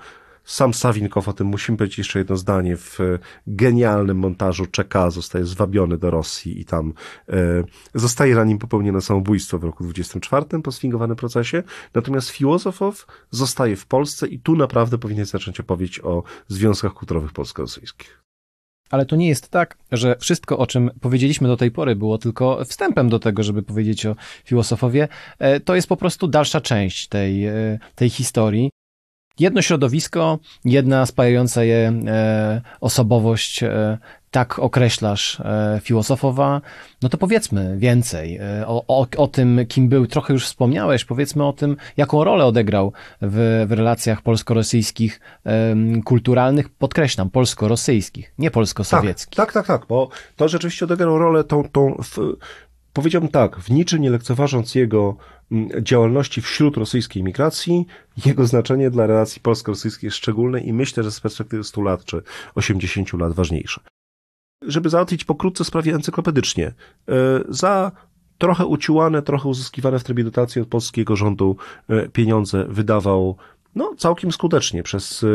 [0.46, 3.00] sam Sawinkow, o tym musimy powiedzieć jeszcze jedno zdanie, w
[3.48, 6.94] genialnym montażu czeka, zostaje zwabiony do Rosji i tam
[7.30, 11.64] e, zostaje na nim popełnione samobójstwo w roku 24 po sfingowanym procesie.
[11.94, 18.26] Natomiast Filozofow zostaje w Polsce i tu naprawdę powinien zacząć opowieść o związkach kulturowych polsko-rosyjskich.
[18.90, 22.66] Ale to nie jest tak, że wszystko, o czym powiedzieliśmy do tej pory, było tylko
[22.66, 25.08] wstępem do tego, żeby powiedzieć o filozofowie.
[25.40, 28.70] E, to jest po prostu dalsza część tej, e, tej historii
[29.40, 33.98] jedno środowisko, jedna spajająca je e, osobowość, e,
[34.32, 36.62] tak określasz e, filozofowa,
[37.02, 40.08] no to powiedzmy więcej e, o, o, o, tym, kim był.
[40.08, 45.20] Trochę już wspomniałeś, powiedzmy o tym, jaką rolę odegrał w, w relacjach polsko-rosyjskich,
[46.06, 49.36] kulturalnych, podkreślam, polsko-rosyjskich, nie polsko-sowieckich.
[49.36, 52.36] Tak, tak, tak, tak, bo to rzeczywiście odegrał rolę tą, tą w,
[52.94, 55.16] powiedziałbym tak, w niczym nie lekceważąc jego
[55.82, 57.86] działalności wśród rosyjskiej migracji,
[58.26, 62.22] jego znaczenie dla relacji polsko-rosyjskich jest szczególne i myślę, że z perspektywy 100 lat czy
[62.56, 63.82] 80 lat ważniejsze.
[64.62, 66.74] Żeby załatwić pokrótce sprawie encyklopedycznie, e,
[67.50, 67.92] za
[68.38, 71.56] trochę uciłane, trochę uzyskiwane w trybie dotacji od polskiego rządu
[71.90, 73.38] e, pieniądze wydawał
[73.76, 75.26] no, całkiem skutecznie przez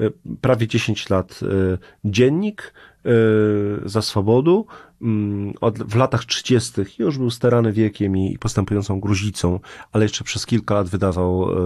[0.00, 1.40] e, prawie 10 lat
[2.04, 2.72] dziennik
[3.84, 4.66] za swobodu,
[5.02, 5.52] Mm,
[5.88, 6.72] w latach 30.
[6.98, 9.60] już był starany wiekiem i postępującą gruzicą,
[9.92, 11.56] ale jeszcze przez kilka lat wydawał e,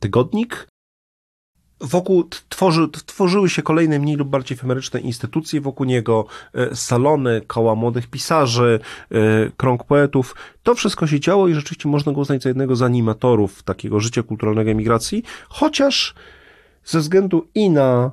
[0.00, 0.66] tygodnik.
[1.80, 7.74] Wokół tworzy, tworzyły się kolejne mniej lub bardziej efemeryczne instytucje wokół niego, e, salony, koła
[7.74, 8.80] młodych pisarzy,
[9.56, 10.34] krąg poetów.
[10.62, 14.22] To wszystko się działo i rzeczywiście można go uznać za jednego z animatorów takiego życia
[14.22, 16.14] kulturalnego emigracji, chociaż
[16.84, 18.10] ze względu i na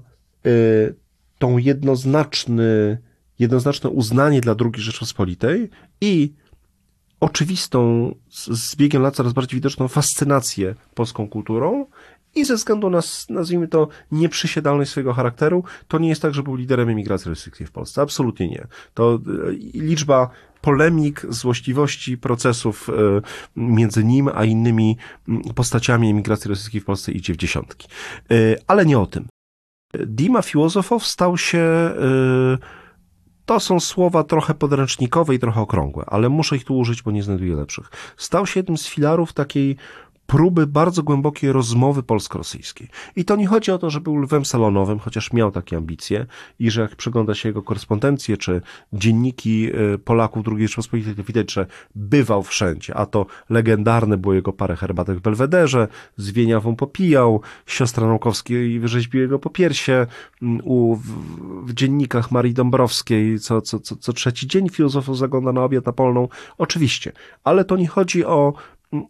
[1.39, 2.97] tą jednoznaczny
[3.39, 5.69] jednoznaczne uznanie dla II Rzeczpospolitej
[6.01, 6.33] i
[7.19, 11.85] oczywistą, z biegiem lat coraz bardziej widoczną fascynację polską kulturą
[12.35, 16.55] i ze względu na, nazwijmy to, nieprzysiadalność swojego charakteru, to nie jest tak, że był
[16.55, 18.01] liderem emigracji rosyjskiej w Polsce.
[18.01, 18.67] Absolutnie nie.
[18.93, 20.29] To e, liczba
[20.61, 22.93] polemik, złośliwości, procesów e,
[23.55, 24.97] między nim a innymi
[25.55, 27.87] postaciami emigracji rosyjskiej w Polsce idzie w dziesiątki.
[28.31, 28.35] E,
[28.67, 29.27] ale nie o tym.
[29.93, 31.93] Dima Filozofow stał się
[33.47, 37.23] to są słowa trochę podręcznikowe i trochę okrągłe, ale muszę ich tu użyć, bo nie
[37.23, 37.89] znajduję lepszych.
[38.17, 39.77] Stał się jednym z filarów takiej
[40.27, 42.87] próby bardzo głębokiej rozmowy polsko-rosyjskiej.
[43.15, 46.25] I to nie chodzi o to, że był lwem salonowym, chociaż miał takie ambicje
[46.59, 48.61] i że jak przegląda się jego korespondencję czy
[48.93, 54.53] dzienniki e, Polaków II Rzeczypospolitej, to widać, że bywał wszędzie, a to legendarne było jego
[54.53, 55.87] parę herbatek w Belwederze,
[56.17, 60.07] z Wieniawą popijał, siostra Naukowskiej wyrzeźbił jego po piersie,
[60.41, 61.07] mm, u, w,
[61.65, 65.93] w dziennikach Marii Dąbrowskiej co, co, co, co trzeci dzień filozofów zagląda na obiad na
[65.93, 66.27] polną.
[66.57, 67.11] Oczywiście,
[67.43, 68.53] ale to nie chodzi o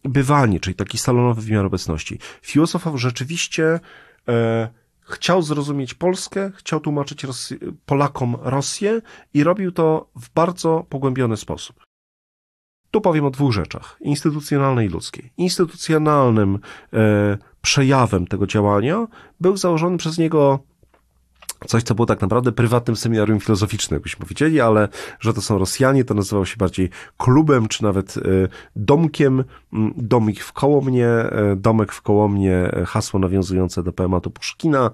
[0.04, 2.20] bywanie, czyli taki salonowy wymiar obecności.
[2.42, 3.80] Filozof rzeczywiście
[4.28, 4.70] e,
[5.02, 9.02] chciał zrozumieć Polskę, chciał tłumaczyć Rosy Polakom Rosję
[9.34, 11.88] i robił to w bardzo pogłębiony sposób.
[12.92, 15.32] Tu powiem o dwóch rzeczach, instytucjonalnej i ludzkiej.
[15.38, 16.60] Instytucjonalnym
[16.94, 19.08] e, przejawem tego działania
[19.40, 20.60] był założony przez niego
[21.66, 24.88] coś, co było tak naprawdę prywatnym seminarium filozoficznym, byśmy powiedzieli, ale
[25.20, 28.22] że to są Rosjanie, to nazywało się bardziej klubem, czy nawet e,
[28.76, 29.44] domkiem,
[29.74, 34.92] mm, domik w Kołomnie, e, domek w Kołomnie, e, hasło nawiązujące do poematu Puszkina,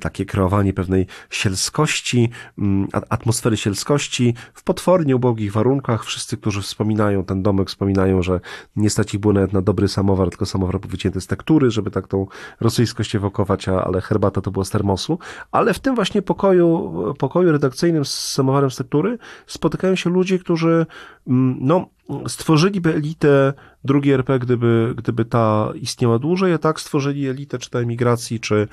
[0.00, 6.04] takie kreowanie pewnej sielskości, mm, atmosfery sielskości w potwornie ubogich warunkach.
[6.04, 8.40] Wszyscy, którzy wspominają ten domek, wspominają, że
[8.76, 11.90] nie stać ich było nawet na dobry samowar, tylko samowar był wycięty z tektury, żeby
[11.90, 12.26] tak tą
[12.60, 15.18] rosyjskość ewokować, ale herbata to była z termosu,
[15.52, 20.86] ale w tym właśnie pokoju, pokoju redakcyjnym z samowarem z tektury spotykają się ludzie, którzy
[21.26, 21.86] mm, no,
[22.28, 23.52] stworzyliby elitę
[23.84, 28.68] drugiej RP, gdyby, gdyby ta istniała dłużej, a tak stworzyli elitę czy to emigracji, czy,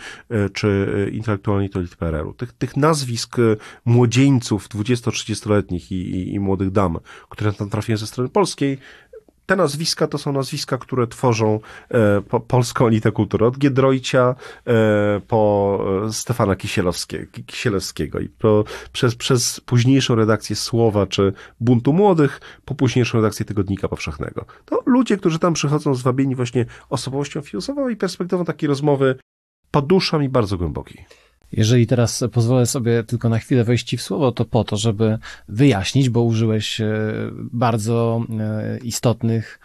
[0.53, 2.33] czy intelektualnej to elit PRL-u.
[2.33, 3.37] Tych, tych nazwisk
[3.85, 8.77] młodzieńców 20-30-letnich i, i, i, młodych dam, które tam trafiają ze strony polskiej,
[9.51, 11.59] te nazwiska to są nazwiska, które tworzą
[11.89, 13.45] e, po, polską elitę kultury.
[13.45, 14.35] Od Giedroycia
[14.67, 16.55] e, po e, Stefana
[17.45, 23.87] Kisielewskiego i po, przez, przez późniejszą redakcję Słowa czy Buntu Młodych, po późniejszą redakcję Tygodnika
[23.87, 24.45] Powszechnego.
[24.65, 29.15] To ludzie, którzy tam przychodzą zwabieni właśnie osobowością filozofową i perspektywą takiej rozmowy
[29.71, 31.05] padusza mi bardzo głębokiej.
[31.51, 35.17] Jeżeli teraz pozwolę sobie tylko na chwilę wejść Ci w słowo, to po to, żeby
[35.47, 36.93] wyjaśnić, bo użyłeś e,
[37.33, 39.59] bardzo e, istotnych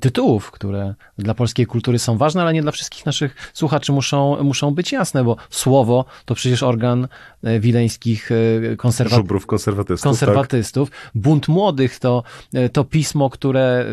[0.00, 4.74] tytułów, które dla polskiej kultury są ważne, ale nie dla wszystkich naszych słuchaczy muszą, muszą
[4.74, 7.08] być jasne, bo słowo to przecież organ
[7.42, 8.30] e, wileńskich
[8.78, 10.04] konserwa konserwatystów.
[10.04, 10.90] konserwatystów.
[10.90, 11.10] Tak?
[11.14, 12.22] Bunt Młodych to,
[12.72, 13.86] to pismo, które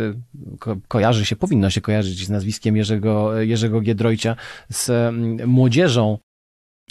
[0.60, 4.36] ko kojarzy się, powinno się kojarzyć z nazwiskiem Jerzego, Jerzego Giedroycia,
[4.70, 5.14] z
[5.48, 6.18] młodzieżą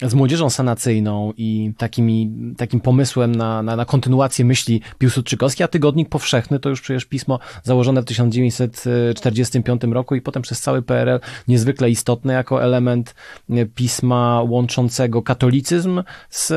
[0.01, 6.09] z młodzieżą sanacyjną i takimi, takim pomysłem na, na, na kontynuację myśli Piłsudczykowskiej, a Tygodnik
[6.09, 11.89] Powszechny to już przecież pismo założone w 1945 roku i potem przez cały PRL niezwykle
[11.89, 13.15] istotne jako element
[13.75, 16.53] pisma łączącego katolicyzm z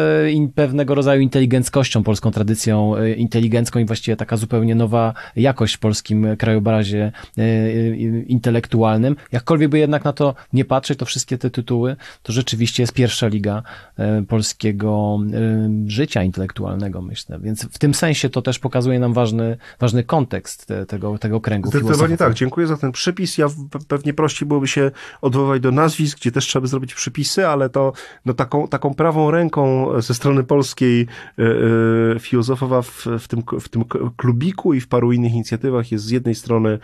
[0.55, 6.37] pewnego rodzaju inteligenckością, polską tradycją e, inteligencką i właściwie taka zupełnie nowa jakość w polskim
[6.37, 9.17] krajobrazie e, e, intelektualnym.
[9.33, 13.27] Jakkolwiek by jednak na to nie patrzeć, to wszystkie te tytuły to rzeczywiście jest pierwsza
[13.37, 13.63] liga
[13.99, 17.39] e, polskiego e, życia intelektualnego, myślę.
[17.39, 22.17] Więc w tym sensie to też pokazuje nam ważny, ważny kontekst tego, tego kręgu Zdecydowanie
[22.17, 22.35] tak.
[22.35, 23.39] Dziękuję za ten przypis.
[23.39, 23.47] Ja
[23.89, 27.93] pewnie prościej byłoby się odwoływać do nazwisk, gdzie też trzeba by zrobić przypisy, ale to
[28.25, 31.07] no, taką, taką prawą ręką ze strony polskiej
[31.39, 33.85] e, filozofowa w, w, tym, w tym
[34.17, 36.79] klubiku i w paru innych inicjatywach jest z jednej strony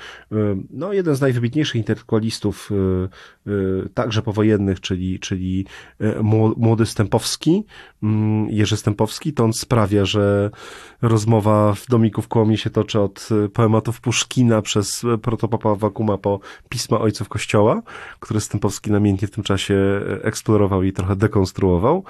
[0.70, 2.70] no, jeden z najwybitniejszych intelektualistów
[3.94, 5.66] także powojennych, czyli, czyli
[6.56, 7.64] młody Stępowski,
[8.02, 10.50] mm, Jerzy Stępowski, to on sprawia, że
[11.02, 16.40] rozmowa w domiku w Kołomie się toczy od e, poematów Puszkina przez protopapa Wakuma po
[16.68, 17.82] pisma ojców Kościoła,
[18.20, 22.04] które Stępowski namiętnie w tym czasie e, eksplorował i trochę dekonstruował.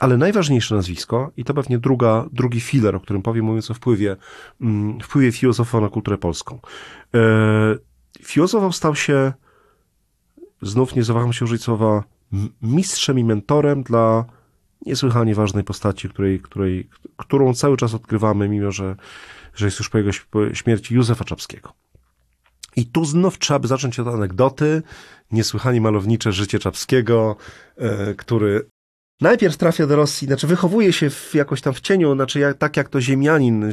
[0.00, 4.16] Ale najważniejsze nazwisko, i to pewnie druga, drugi filar, o którym powiem, mówiąc o wpływie,
[4.60, 6.58] mm, wpływie filozofa na kulturę polską.
[7.14, 7.20] E,
[8.22, 9.32] filozofą stał się,
[10.62, 12.04] znów nie zawaham się użyć słowa
[12.62, 14.24] mistrzem i mentorem dla
[14.86, 18.96] niesłychanie ważnej postaci, której, której, którą cały czas odkrywamy, mimo że,
[19.54, 20.10] że jest już po jego
[20.52, 21.72] śmierci Józefa Czapskiego.
[22.76, 24.82] I tu znów trzeba by zacząć od anegdoty,
[25.32, 27.36] niesłychanie malownicze życie Czapskiego,
[27.76, 28.66] e, który
[29.20, 32.76] Najpierw trafia do Rosji, znaczy wychowuje się w, jakoś tam w cieniu, znaczy jak, tak
[32.76, 33.72] jak to ziemianin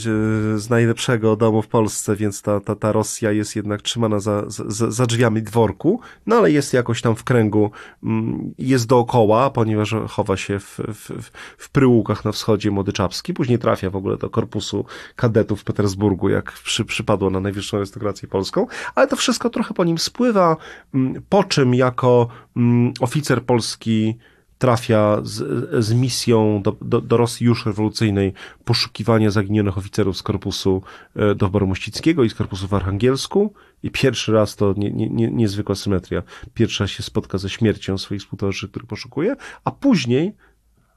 [0.55, 4.91] z najlepszego domu w Polsce, więc ta, ta, ta Rosja jest jednak trzymana za, za,
[4.91, 7.71] za drzwiami dworku, no ale jest jakoś tam w kręgu,
[8.03, 13.59] mm, jest dookoła, ponieważ chowa się w, w, w Pryłukach na wschodzie Młody Czapski, później
[13.59, 18.67] trafia w ogóle do korpusu kadetów w Petersburgu, jak przy, przypadło na najwyższą arystokrację polską,
[18.95, 20.57] ale to wszystko trochę po nim spływa,
[20.93, 24.17] mm, po czym jako mm, oficer polski
[24.61, 28.33] trafia z, z misją do, do, do, Rosji już rewolucyjnej
[28.65, 30.83] poszukiwania zaginionych oficerów z korpusu
[31.15, 33.53] e, Dowboru Mościckiego i z korpusu w Archangelsku.
[33.83, 36.23] I pierwszy raz to nie, nie, nie, niezwykła symetria.
[36.53, 40.33] Pierwszy raz się spotka ze śmiercią swoich współtowarzyszy, których poszukuje, a później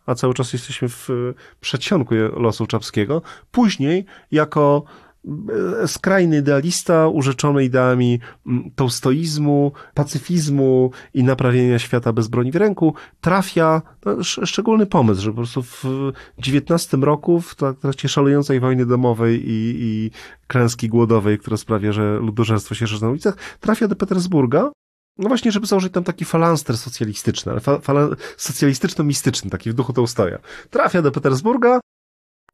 [0.06, 1.08] a cały czas jesteśmy w
[1.60, 4.84] przedsionku losu Czapskiego, później jako
[5.86, 13.82] skrajny idealista, urzeczony ideami mm, tolstoizmu, pacyfizmu i naprawienia świata bez broni w ręku, trafia
[14.04, 19.76] no, szczególny pomysł, że po prostu w XIX roku, w trakcie szalejącej wojny domowej i,
[19.78, 20.10] i
[20.46, 24.70] klęski głodowej, która sprawia, że ludożerstwo się szerzy na ulicach, trafia do Petersburga,
[25.18, 27.52] no właśnie, żeby założyć tam taki falanster socjalistyczny,
[27.86, 30.38] ale socjalistyczno-mistyczny, taki w duchu Tolstoja.
[30.70, 31.80] Trafia do Petersburga,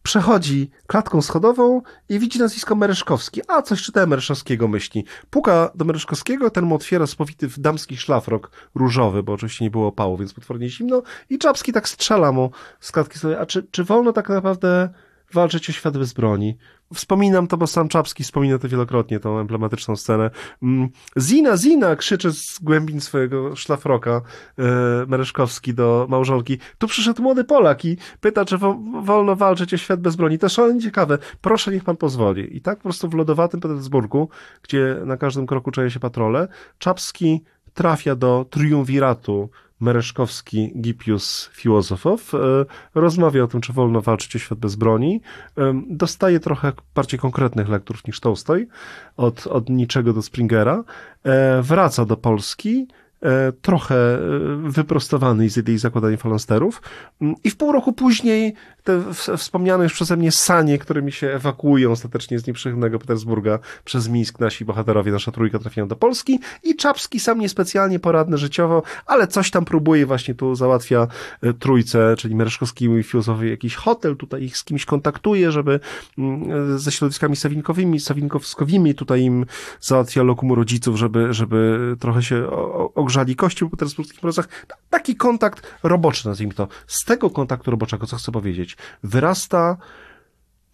[0.03, 3.40] przechodzi klatką schodową i widzi nazwisko Mereszkowski.
[3.48, 5.05] A, coś czytałem Mereszkowskiego, myśli.
[5.30, 9.86] Puka do Mereszkowskiego, ten mu otwiera spowity w damski szlafrok różowy, bo oczywiście nie było
[9.86, 13.42] opału, więc potwornie zimno i Czapski tak strzela mu z klatki schodowej.
[13.42, 14.88] A czy, czy wolno tak naprawdę
[15.35, 16.57] walczyć o świat bez broni.
[16.95, 20.31] Wspominam to, bo sam Czapski wspomina to wielokrotnie, tą emblematyczną scenę.
[20.62, 21.97] Mm, Zina, Zina!
[21.97, 24.11] krzyczy z głębin swojego szlafroka
[24.59, 24.62] e,
[25.07, 26.59] Mereszkowski do małżonki.
[26.78, 30.39] Tu przyszedł młody Polak i pyta, czy wo wolno walczyć o świat bez broni.
[30.39, 31.18] To szalenie ciekawe.
[31.41, 32.57] Proszę, niech pan pozwoli.
[32.57, 34.28] I tak po prostu w lodowatym Petersburgu,
[34.62, 39.51] gdzie na każdym kroku czaje się patrole, Czapski trafia do triumviratu
[39.81, 42.39] Mereszkowski, Gipius, Filozofow, e,
[42.95, 45.20] rozmawia o tym, czy wolno walczyć o świat bez broni.
[45.59, 48.68] E, dostaje trochę bardziej konkretnych lektur niż Tolstoj,
[49.16, 50.85] od, od niczego do Springera.
[51.24, 52.87] E, wraca do Polski,
[53.62, 54.18] trochę e,
[54.62, 56.83] wyprostowany z idei zakładania falansterów
[57.21, 58.55] mm, i w pół roku później
[58.85, 59.03] te
[59.37, 64.64] wspomniane już przeze mnie sanie, którymi się ewakuują ostatecznie z nieprzychylnego Petersburga przez Mińsk nasi
[64.64, 66.41] bohaterowie, nasza trójka trafiają do Polski.
[66.62, 71.07] I Czapski sam niespecjalnie poradny życiowo, ale coś tam próbuje właśnie tu załatwia
[71.43, 75.81] e, trójce, czyli Mereszkowskiemu i Filozofowi jakiś hotel, tutaj ich z kimś kontaktuje, żeby
[76.18, 77.37] mm, ze środowiskami
[78.01, 79.47] sawinkowskowymi tutaj im
[79.81, 82.47] załatwia lokum rodziców, żeby, żeby trochę się
[83.11, 84.66] ogrzali kości po petersburskich procesach.
[84.90, 86.68] Taki kontakt roboczy, nazwijmy to.
[86.86, 89.76] Z tego kontaktu roboczego, co chcę powiedzieć, wyrasta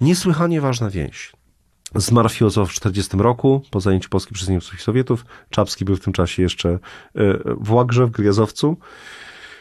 [0.00, 1.32] niesłychanie ważna więź.
[1.94, 5.24] Zmarł filozof w 40 roku, po zajęciu Polski przez Niemców i Sowietów.
[5.50, 6.78] Czapski był w tym czasie jeszcze e,
[7.60, 8.76] w Łagrze, w Gryjazowcu.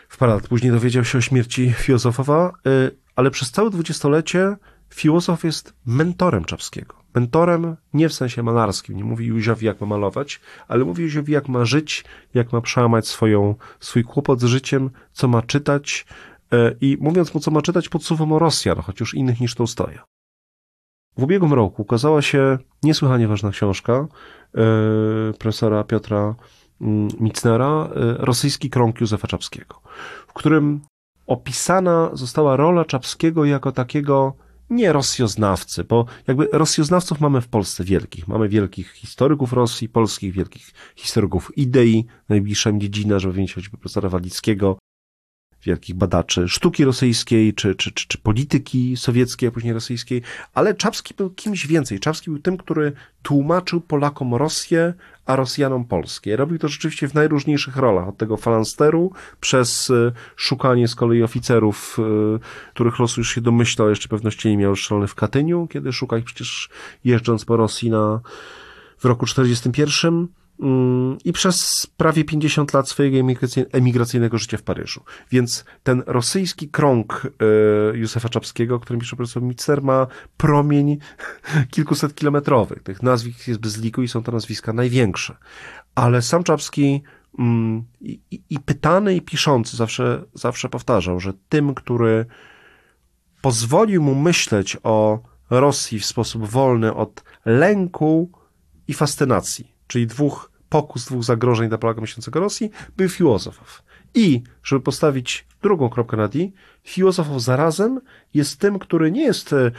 [0.09, 4.55] W parę lat później dowiedział się o śmierci filozofowa, e, ale przez całe dwudziestolecie
[4.89, 7.05] filozof jest mentorem Czapskiego.
[7.16, 11.47] Mentorem nie w sensie malarskim, nie mówi Józiowi jak ma malować, ale mówi Józiowi jak
[11.47, 16.05] ma żyć, jak ma przełamać swoją, swój kłopot z życiem, co ma czytać
[16.53, 20.05] e, i mówiąc mu co ma czytać podsuwa mu Rosjan, już innych niż Tołstoja.
[21.18, 24.07] W ubiegłym roku ukazała się niesłychanie ważna książka e,
[25.39, 26.36] profesora Piotra
[26.82, 29.82] mm, Micnera, e, Rosyjski krąg Józefa Czapskiego,
[30.28, 30.82] w którym
[31.28, 34.34] opisana została rola Czapskiego jako takiego
[34.70, 38.28] nie rosjoznawcy, bo jakby rosjoznawców mamy w Polsce wielkich.
[38.28, 44.09] Mamy wielkich historyków Rosji, polskich, wielkich historyków idei, najbliższa mi dziedzina, żeby wymienić choćby profesora
[44.09, 44.78] Walickiego,
[45.66, 50.22] wielkich badaczy sztuki rosyjskiej, czy, czy, czy, czy polityki sowieckiej, a później rosyjskiej,
[50.53, 51.99] ale Czapski był kimś więcej.
[51.99, 52.91] Czapski był tym, który
[53.24, 54.93] tłumaczył Polakom Rosję,
[55.26, 56.36] a Rosjanom Polskie.
[56.36, 61.97] Robił to rzeczywiście w najróżniejszych rolach, od tego falansteru, przez e, szukanie z kolei oficerów,
[61.99, 62.39] e,
[62.74, 66.26] których losu już się domyślał, jeszcze pewności nie miał szalony w Katyniu, kiedy szukał ich
[66.26, 66.70] przecież
[67.03, 68.20] jeżdżąc po Rosji na,
[68.97, 70.28] w roku 41 Mm,
[71.26, 73.18] i przez prawie 50 lat swojego
[73.72, 75.03] emigracyjnego życia w Paryżu.
[75.32, 77.28] Więc ten rosyjski krąg
[77.93, 80.97] e, Józefa Czapskiego, o którym pisze profesor Mitzer, ma promień
[81.72, 82.84] kilkuset kilometrowych.
[82.84, 85.38] Tych nazwisk jest bez liku i są to nazwiska największe.
[85.95, 87.03] Ale sam Czapski
[87.39, 92.26] mm, i, i pytany i piszący zawsze, zawsze powtarzał, że tym, który
[93.41, 98.32] pozwolił mu myśleć o Rosji w sposób wolny od lęku
[98.88, 103.84] i fascynacji czyli dwóch pokus, dwóch zagrożeń dla Polaka myślącego Rosji, był Filozofow.
[104.16, 106.40] I, żeby postawić drugą kropkę na D,
[106.84, 108.00] Filozofow zarazem
[108.34, 109.72] jest tym, który nie jest e,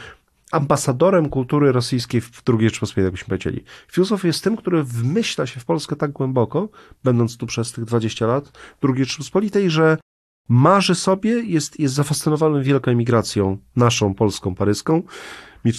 [0.51, 3.63] ambasadorem kultury rosyjskiej w II Rzeczypospolitej, jakbyśmy powiedzieli.
[3.91, 6.69] Filozof jest tym, który wmyśla się w Polskę tak głęboko,
[7.03, 8.51] będąc tu przez tych 20 lat
[8.83, 9.97] II Rzeczypospolitej, że
[10.49, 15.03] marzy sobie, jest, jest zafascynowany wielką emigracją naszą, polską, paryską,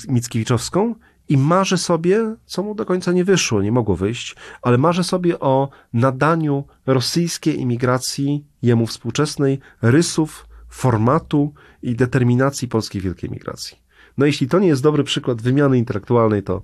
[0.08, 0.94] mickiewiczowską
[1.28, 5.40] i marzy sobie, co mu do końca nie wyszło, nie mogło wyjść, ale marzy sobie
[5.40, 13.78] o nadaniu rosyjskiej imigracji, jemu współczesnej, rysów, formatu i determinacji polskiej wielkiej migracji.
[14.18, 16.62] No jeśli to nie jest dobry przykład wymiany intelektualnej, to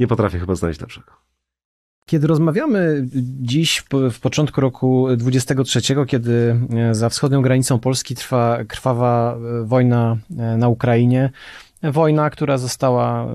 [0.00, 1.12] nie potrafię chyba znaleźć lepszego.
[2.06, 3.08] Kiedy rozmawiamy
[3.42, 10.16] dziś, w początku roku 23, kiedy e, za wschodnią granicą Polski trwa krwawa e, wojna
[10.38, 11.30] e, na Ukrainie,
[11.82, 13.28] wojna, która została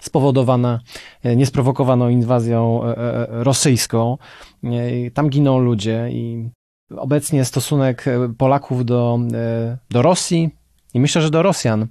[0.00, 0.80] spowodowana
[1.22, 4.18] e, niesprowokowaną inwazją e, e, rosyjską.
[5.14, 6.50] Tam giną ludzie i
[6.96, 8.04] obecnie stosunek
[8.38, 9.18] Polaków do,
[9.90, 10.50] do Rosji
[10.94, 11.86] i myślę, że do Rosjan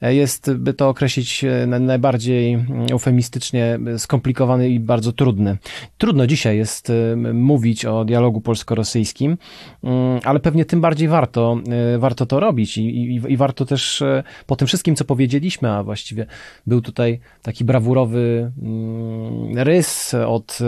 [0.00, 5.56] jest, by to określić e, najbardziej eufemistycznie, skomplikowany i bardzo trudny.
[5.98, 9.38] Trudno dzisiaj jest e, mówić o dialogu polsko-rosyjskim,
[9.84, 11.60] mm, ale pewnie tym bardziej warto,
[11.94, 14.02] e, warto to robić i, i, i warto też
[14.46, 16.26] po tym wszystkim, co powiedzieliśmy, a właściwie
[16.66, 20.58] był tutaj taki brawurowy mm, rys od,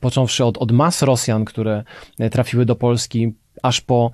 [0.00, 1.84] począwszy od, od mas Rosjan, które
[2.30, 3.32] trafiły do Polski,
[3.62, 4.10] aż po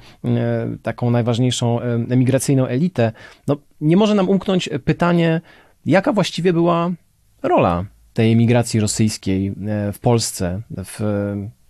[0.82, 1.80] taką najważniejszą
[2.10, 3.12] emigracyjną elitę,
[3.48, 5.40] no, nie może nam umknąć pytanie,
[5.86, 6.90] jaka właściwie była
[7.42, 9.54] rola tej emigracji rosyjskiej
[9.92, 11.00] w Polsce, w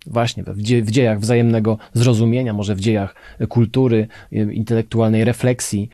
[0.07, 0.45] właśnie
[0.83, 3.14] w dziejach wzajemnego zrozumienia, może w dziejach
[3.49, 5.91] kultury, intelektualnej refleksji,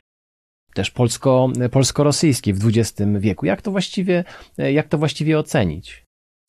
[0.75, 3.47] też polsko, polsko-rosyjskiej w XX wieku.
[3.47, 4.25] Jak to właściwie,
[4.59, 6.05] jak to właściwie ocenić?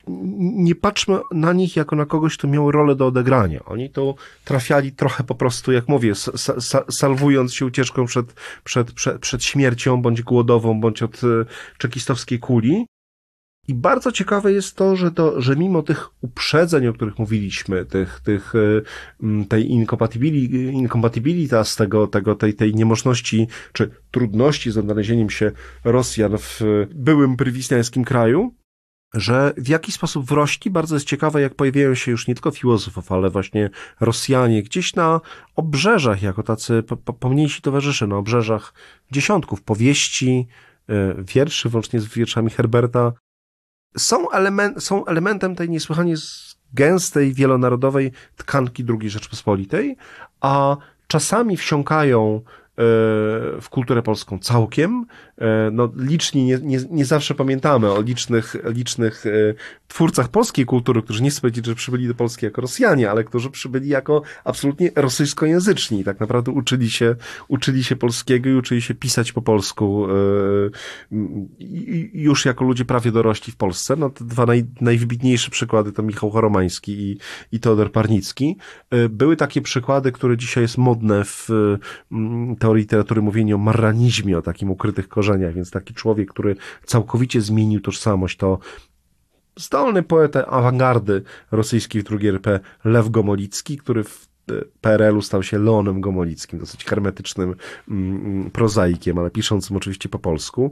[0.07, 3.65] Nie patrzmy na nich jako na kogoś, kto miał rolę do odegrania.
[3.65, 6.13] Oni to trafiali trochę po prostu, jak mówię,
[6.89, 8.33] salwując się ucieczką przed,
[8.63, 11.27] przed, przed, przed śmiercią, bądź głodową, bądź od e,
[11.77, 12.85] czekistowskiej kuli.
[13.67, 18.19] I bardzo ciekawe jest to, że, to, że mimo tych uprzedzeń, o których mówiliśmy, tych,
[18.19, 18.81] tych, e,
[19.45, 19.71] tej
[20.73, 25.51] incompatibilitas, tego, tego, tej, tej niemożności, czy trudności z odnalezieniem się
[25.83, 26.61] Rosjan w
[26.95, 28.53] byłym prywisniańskim kraju,
[29.13, 33.11] że w jaki sposób wrośli, bardzo jest ciekawe, jak pojawiają się już nie tylko filozofów,
[33.11, 35.21] ale właśnie Rosjanie gdzieś na
[35.55, 36.83] obrzeżach, jako tacy
[37.19, 38.73] pomniejsi towarzysze, na obrzeżach
[39.11, 40.47] dziesiątków powieści,
[40.89, 43.13] e, wierszy, włącznie z wierszami Herberta,
[43.97, 46.15] są, element, są elementem tej niesłychanie
[46.73, 49.97] gęstej, wielonarodowej tkanki II Rzeczpospolitej,
[50.41, 52.41] a czasami wsiąkają
[53.61, 55.05] w kulturę polską całkiem.
[55.37, 59.29] E, no, liczni nie, nie, nie zawsze pamiętamy o licznych, licznych e,
[59.87, 63.49] twórcach polskiej kultury, którzy nie chcę powiedzieć, że przybyli do Polski jako Rosjanie, ale którzy
[63.49, 66.03] przybyli jako absolutnie rosyjskojęzyczni.
[66.03, 67.15] Tak naprawdę uczyli się,
[67.47, 70.13] uczyli się polskiego i uczyli się pisać po polsku e,
[72.13, 73.95] już jako ludzie prawie dorośli w Polsce.
[73.95, 77.17] No, te dwa naj, najwybitniejsze przykłady to Michał Choromański i,
[77.51, 78.57] i Teodor Parnicki.
[79.09, 81.49] Były takie przykłady, które dzisiaj jest modne w
[82.59, 86.55] teorii literatury mówienie o marranizmie, o takim ukrytych korzeniach, więc taki człowiek, który
[86.85, 88.59] całkowicie zmienił tożsamość, to
[89.57, 95.59] zdolny poeta awangardy rosyjskiej w II RP Lew Gomolicki, który w e, PRL-u stał się
[95.59, 97.55] Leonem Gomolickim, dosyć hermetycznym
[97.89, 100.71] mm, mm, prozaikiem, ale piszącym oczywiście po polsku.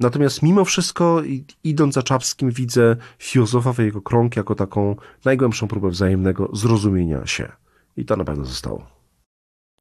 [0.00, 1.22] Natomiast mimo wszystko,
[1.64, 7.52] idąc za Czapskim, widzę filozofa jego krąg jako taką najgłębszą próbę wzajemnego zrozumienia się.
[7.96, 8.97] I to na pewno zostało.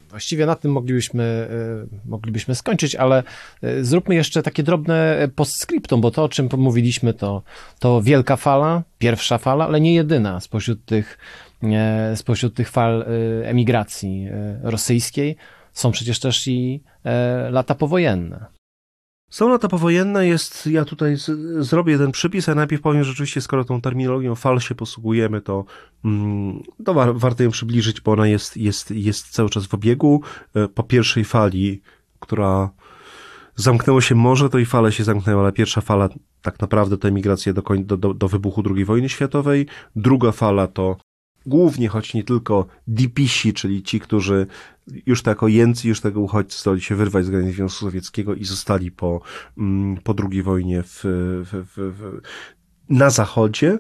[0.10, 3.24] Właściwie na tym moglibyśmy, e, moglibyśmy skończyć, ale
[3.62, 7.44] e, zróbmy jeszcze takie drobne postscriptum, bo to, o czym mówiliśmy, to,
[7.80, 11.18] to wielka fala, pierwsza fala, ale nie jedyna spośród tych,
[11.64, 13.06] e, spośród tych fal
[13.44, 14.28] emigracji
[14.64, 15.36] rosyjskiej.
[15.74, 16.84] Są przecież też i
[17.50, 18.57] lata powojenne.
[19.30, 21.32] Są lata powojenne, jest, ja tutaj z,
[21.66, 25.66] zrobię jeden przypis, a najpierw powiem, że rzeczywiście, skoro tą terminologią fal się posługujemy, to,
[26.06, 30.22] mm, to war, warto ją przybliżyć, bo ona jest, jest, jest cały czas w obiegu.
[30.56, 31.82] E, po pierwszej fali,
[32.20, 32.70] która
[33.56, 36.10] zamknęło się morze, to i fale się zamknęły, ale pierwsza fala
[36.42, 37.64] tak naprawdę to emigracja do,
[37.98, 39.66] do, do wybuchu II wojny światowej.
[39.96, 40.98] Druga fala to
[41.48, 44.48] głównie, choć nie tylko dipisi, czyli ci, którzy
[45.06, 48.92] już tak ojęcy, już tego uchodźcy stali się wyrwać z granic Związku Sowieckiego i zostali
[48.92, 49.22] po,
[49.58, 52.22] mm, po II wojnie w, w, w
[52.90, 53.80] na zachodzie.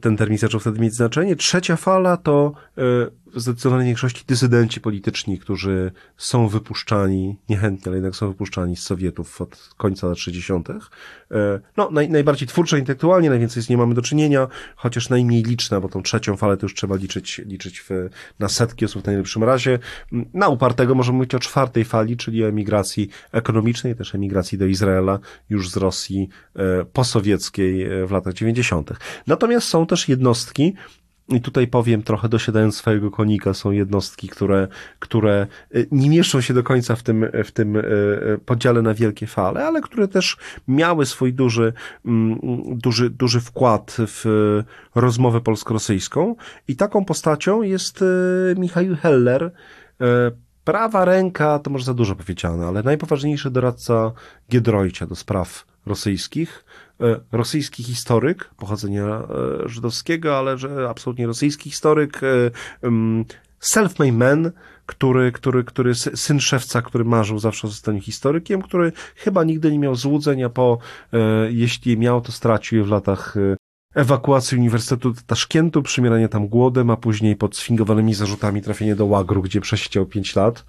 [0.00, 1.36] Ten termin zaczął wtedy mieć znaczenie.
[1.36, 2.82] Trzecia fala to e,
[3.34, 9.70] zdecydowanej większości dysydenci polityczni, którzy są wypuszczani, niechętnie, ale jednak są wypuszczani z Sowietów od
[9.76, 10.68] końca lat 60.
[10.70, 10.76] E,
[11.76, 15.88] no, naj, najbardziej twórcze intelektualnie, najwięcej z nie mamy do czynienia, chociaż najmniej liczne, bo
[15.88, 17.90] tą trzecią falę to już trzeba liczyć, liczyć w,
[18.38, 19.78] na setki osób w najlepszym razie.
[20.34, 25.18] Na upartego możemy mówić o czwartej fali, czyli o emigracji ekonomicznej, też emigracji do Izraela,
[25.50, 28.90] już z Rosji e, posowieckiej e, w latach 90.
[29.26, 30.74] Natomiast są też jednostki,
[31.30, 34.68] i tutaj powiem trochę dosiadając swojego konika, są jednostki, które,
[34.98, 38.94] które y, nie mieszczą się do końca w tym, w tym y, y, podziale na
[38.94, 40.36] wielkie fale, ale które też
[40.68, 41.72] miały swój duży,
[42.04, 42.38] mm,
[42.78, 44.24] duży, duży wkład w
[44.94, 46.36] rozmowę polsko-rosyjską.
[46.68, 48.04] I taką postacią jest
[48.56, 49.52] Michał Heller,
[50.64, 54.12] prawa ręka, to może za dużo powiedziane, ale najpoważniejszy doradca
[54.50, 56.64] Giedroycia do spraw rosyjskich,
[57.32, 62.50] rosyjski historyk pochodzenia e, żydowskiego, ale że absolutnie rosyjski historyk, e,
[63.60, 64.50] self-made man,
[64.86, 69.78] który, który, który, syn szewca, który marzył zawsze o zostaniu historykiem, który chyba nigdy nie
[69.78, 70.78] miał złudzenia po,
[71.50, 73.36] jeśli je miał, to stracił je w latach
[73.94, 79.60] ewakuacji Uniwersytetu Taszkentu, przymieranie tam głodem, a później pod sfingowanymi zarzutami trafienie do łagru, gdzie
[79.60, 80.64] przesiedział 5 lat,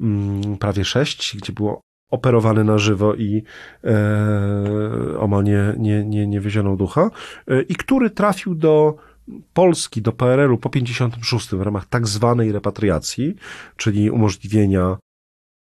[0.00, 1.80] mm, prawie 6, gdzie było
[2.10, 3.42] operowany na żywo i
[3.84, 7.10] e, omal nie, nie, nie, nie wyzioną ducha,
[7.48, 8.96] e, i który trafił do
[9.54, 13.36] Polski, do PRL-u po 56 w ramach tak zwanej repatriacji,
[13.76, 14.96] czyli umożliwienia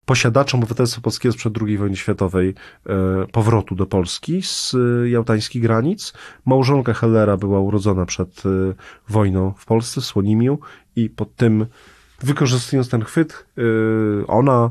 [0.04, 2.54] posiadaczom obywatelstwa polskiego sprzed II wojny światowej
[2.86, 2.94] e,
[3.32, 6.12] powrotu do Polski z e, jałtańskich granic.
[6.46, 8.48] Małżonka Hellera była urodzona przed e,
[9.08, 10.58] wojną w Polsce, w Słonimiu
[10.96, 11.66] i pod tym
[12.22, 14.70] wykorzystując ten chwyt, y, ona,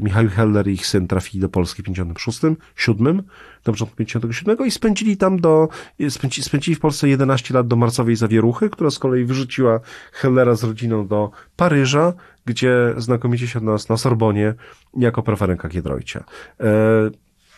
[0.00, 2.40] Michał Heller i ich syn trafili do Polski w 56,
[2.76, 3.22] 7,
[3.64, 5.68] do początku 57 i spędzili tam do,
[6.08, 9.80] spędzi, spędzili w Polsce 11 lat do marcowej zawieruchy, która z kolei wyrzuciła
[10.12, 12.12] Hellera z rodziną do Paryża,
[12.46, 14.54] gdzie znakomicie się odnalazł na Sorbonie
[14.96, 16.24] jako prawa ręka Giedroycia.
[16.60, 17.10] E,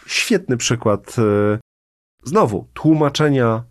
[0.06, 1.58] świetny przykład e,
[2.24, 3.62] znowu tłumaczenia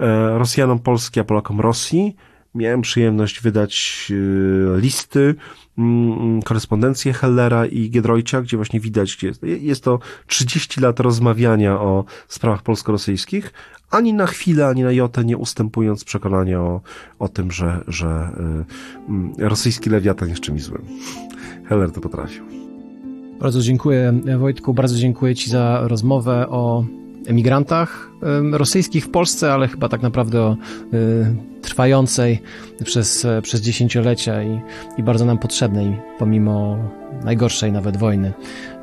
[0.00, 2.16] e, Rosjanom Polski, a Polakom Rosji.
[2.54, 4.06] Miałem przyjemność wydać
[4.76, 5.34] e, listy,
[5.78, 11.80] mm, korespondencję Hellera i Giedroycia, gdzie właśnie widać, gdzie jest, jest to 30 lat rozmawiania
[11.80, 13.52] o sprawach polsko-rosyjskich,
[13.90, 16.80] ani na chwilę, ani na jotę nie ustępując przekonania o,
[17.18, 18.30] o tym, że, że
[19.38, 20.82] y, rosyjski lewiatan jest czymś złym.
[21.68, 22.44] Heller to potrafił.
[23.40, 26.84] Bardzo dziękuję Wojtku, bardzo dziękuję Ci za rozmowę o
[27.26, 28.10] emigrantach
[28.52, 30.56] rosyjskich w Polsce, ale chyba tak naprawdę o
[30.94, 32.42] y, trwającej
[32.84, 34.60] przez, przez dziesięciolecia i,
[34.98, 36.78] i bardzo nam potrzebnej, pomimo
[37.24, 38.32] najgorszej nawet wojny,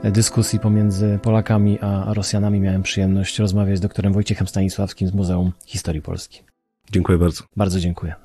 [0.03, 2.59] dyskusji pomiędzy Polakami a Rosjanami.
[2.59, 6.43] Miałem przyjemność rozmawiać z doktorem Wojciechem Stanisławskim z Muzeum Historii Polski.
[6.91, 7.43] Dziękuję bardzo.
[7.55, 8.15] Bardzo dziękuję.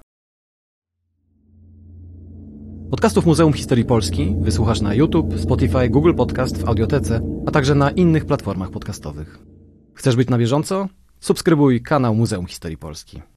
[2.90, 7.90] Podcastów Muzeum Historii Polski wysłuchasz na YouTube, Spotify, Google Podcast, w Audiotece, a także na
[7.90, 9.53] innych platformach podcastowych.
[9.95, 10.88] Chcesz być na bieżąco?
[11.20, 13.22] Subskrybuj kanał Muzeum Historii Polski.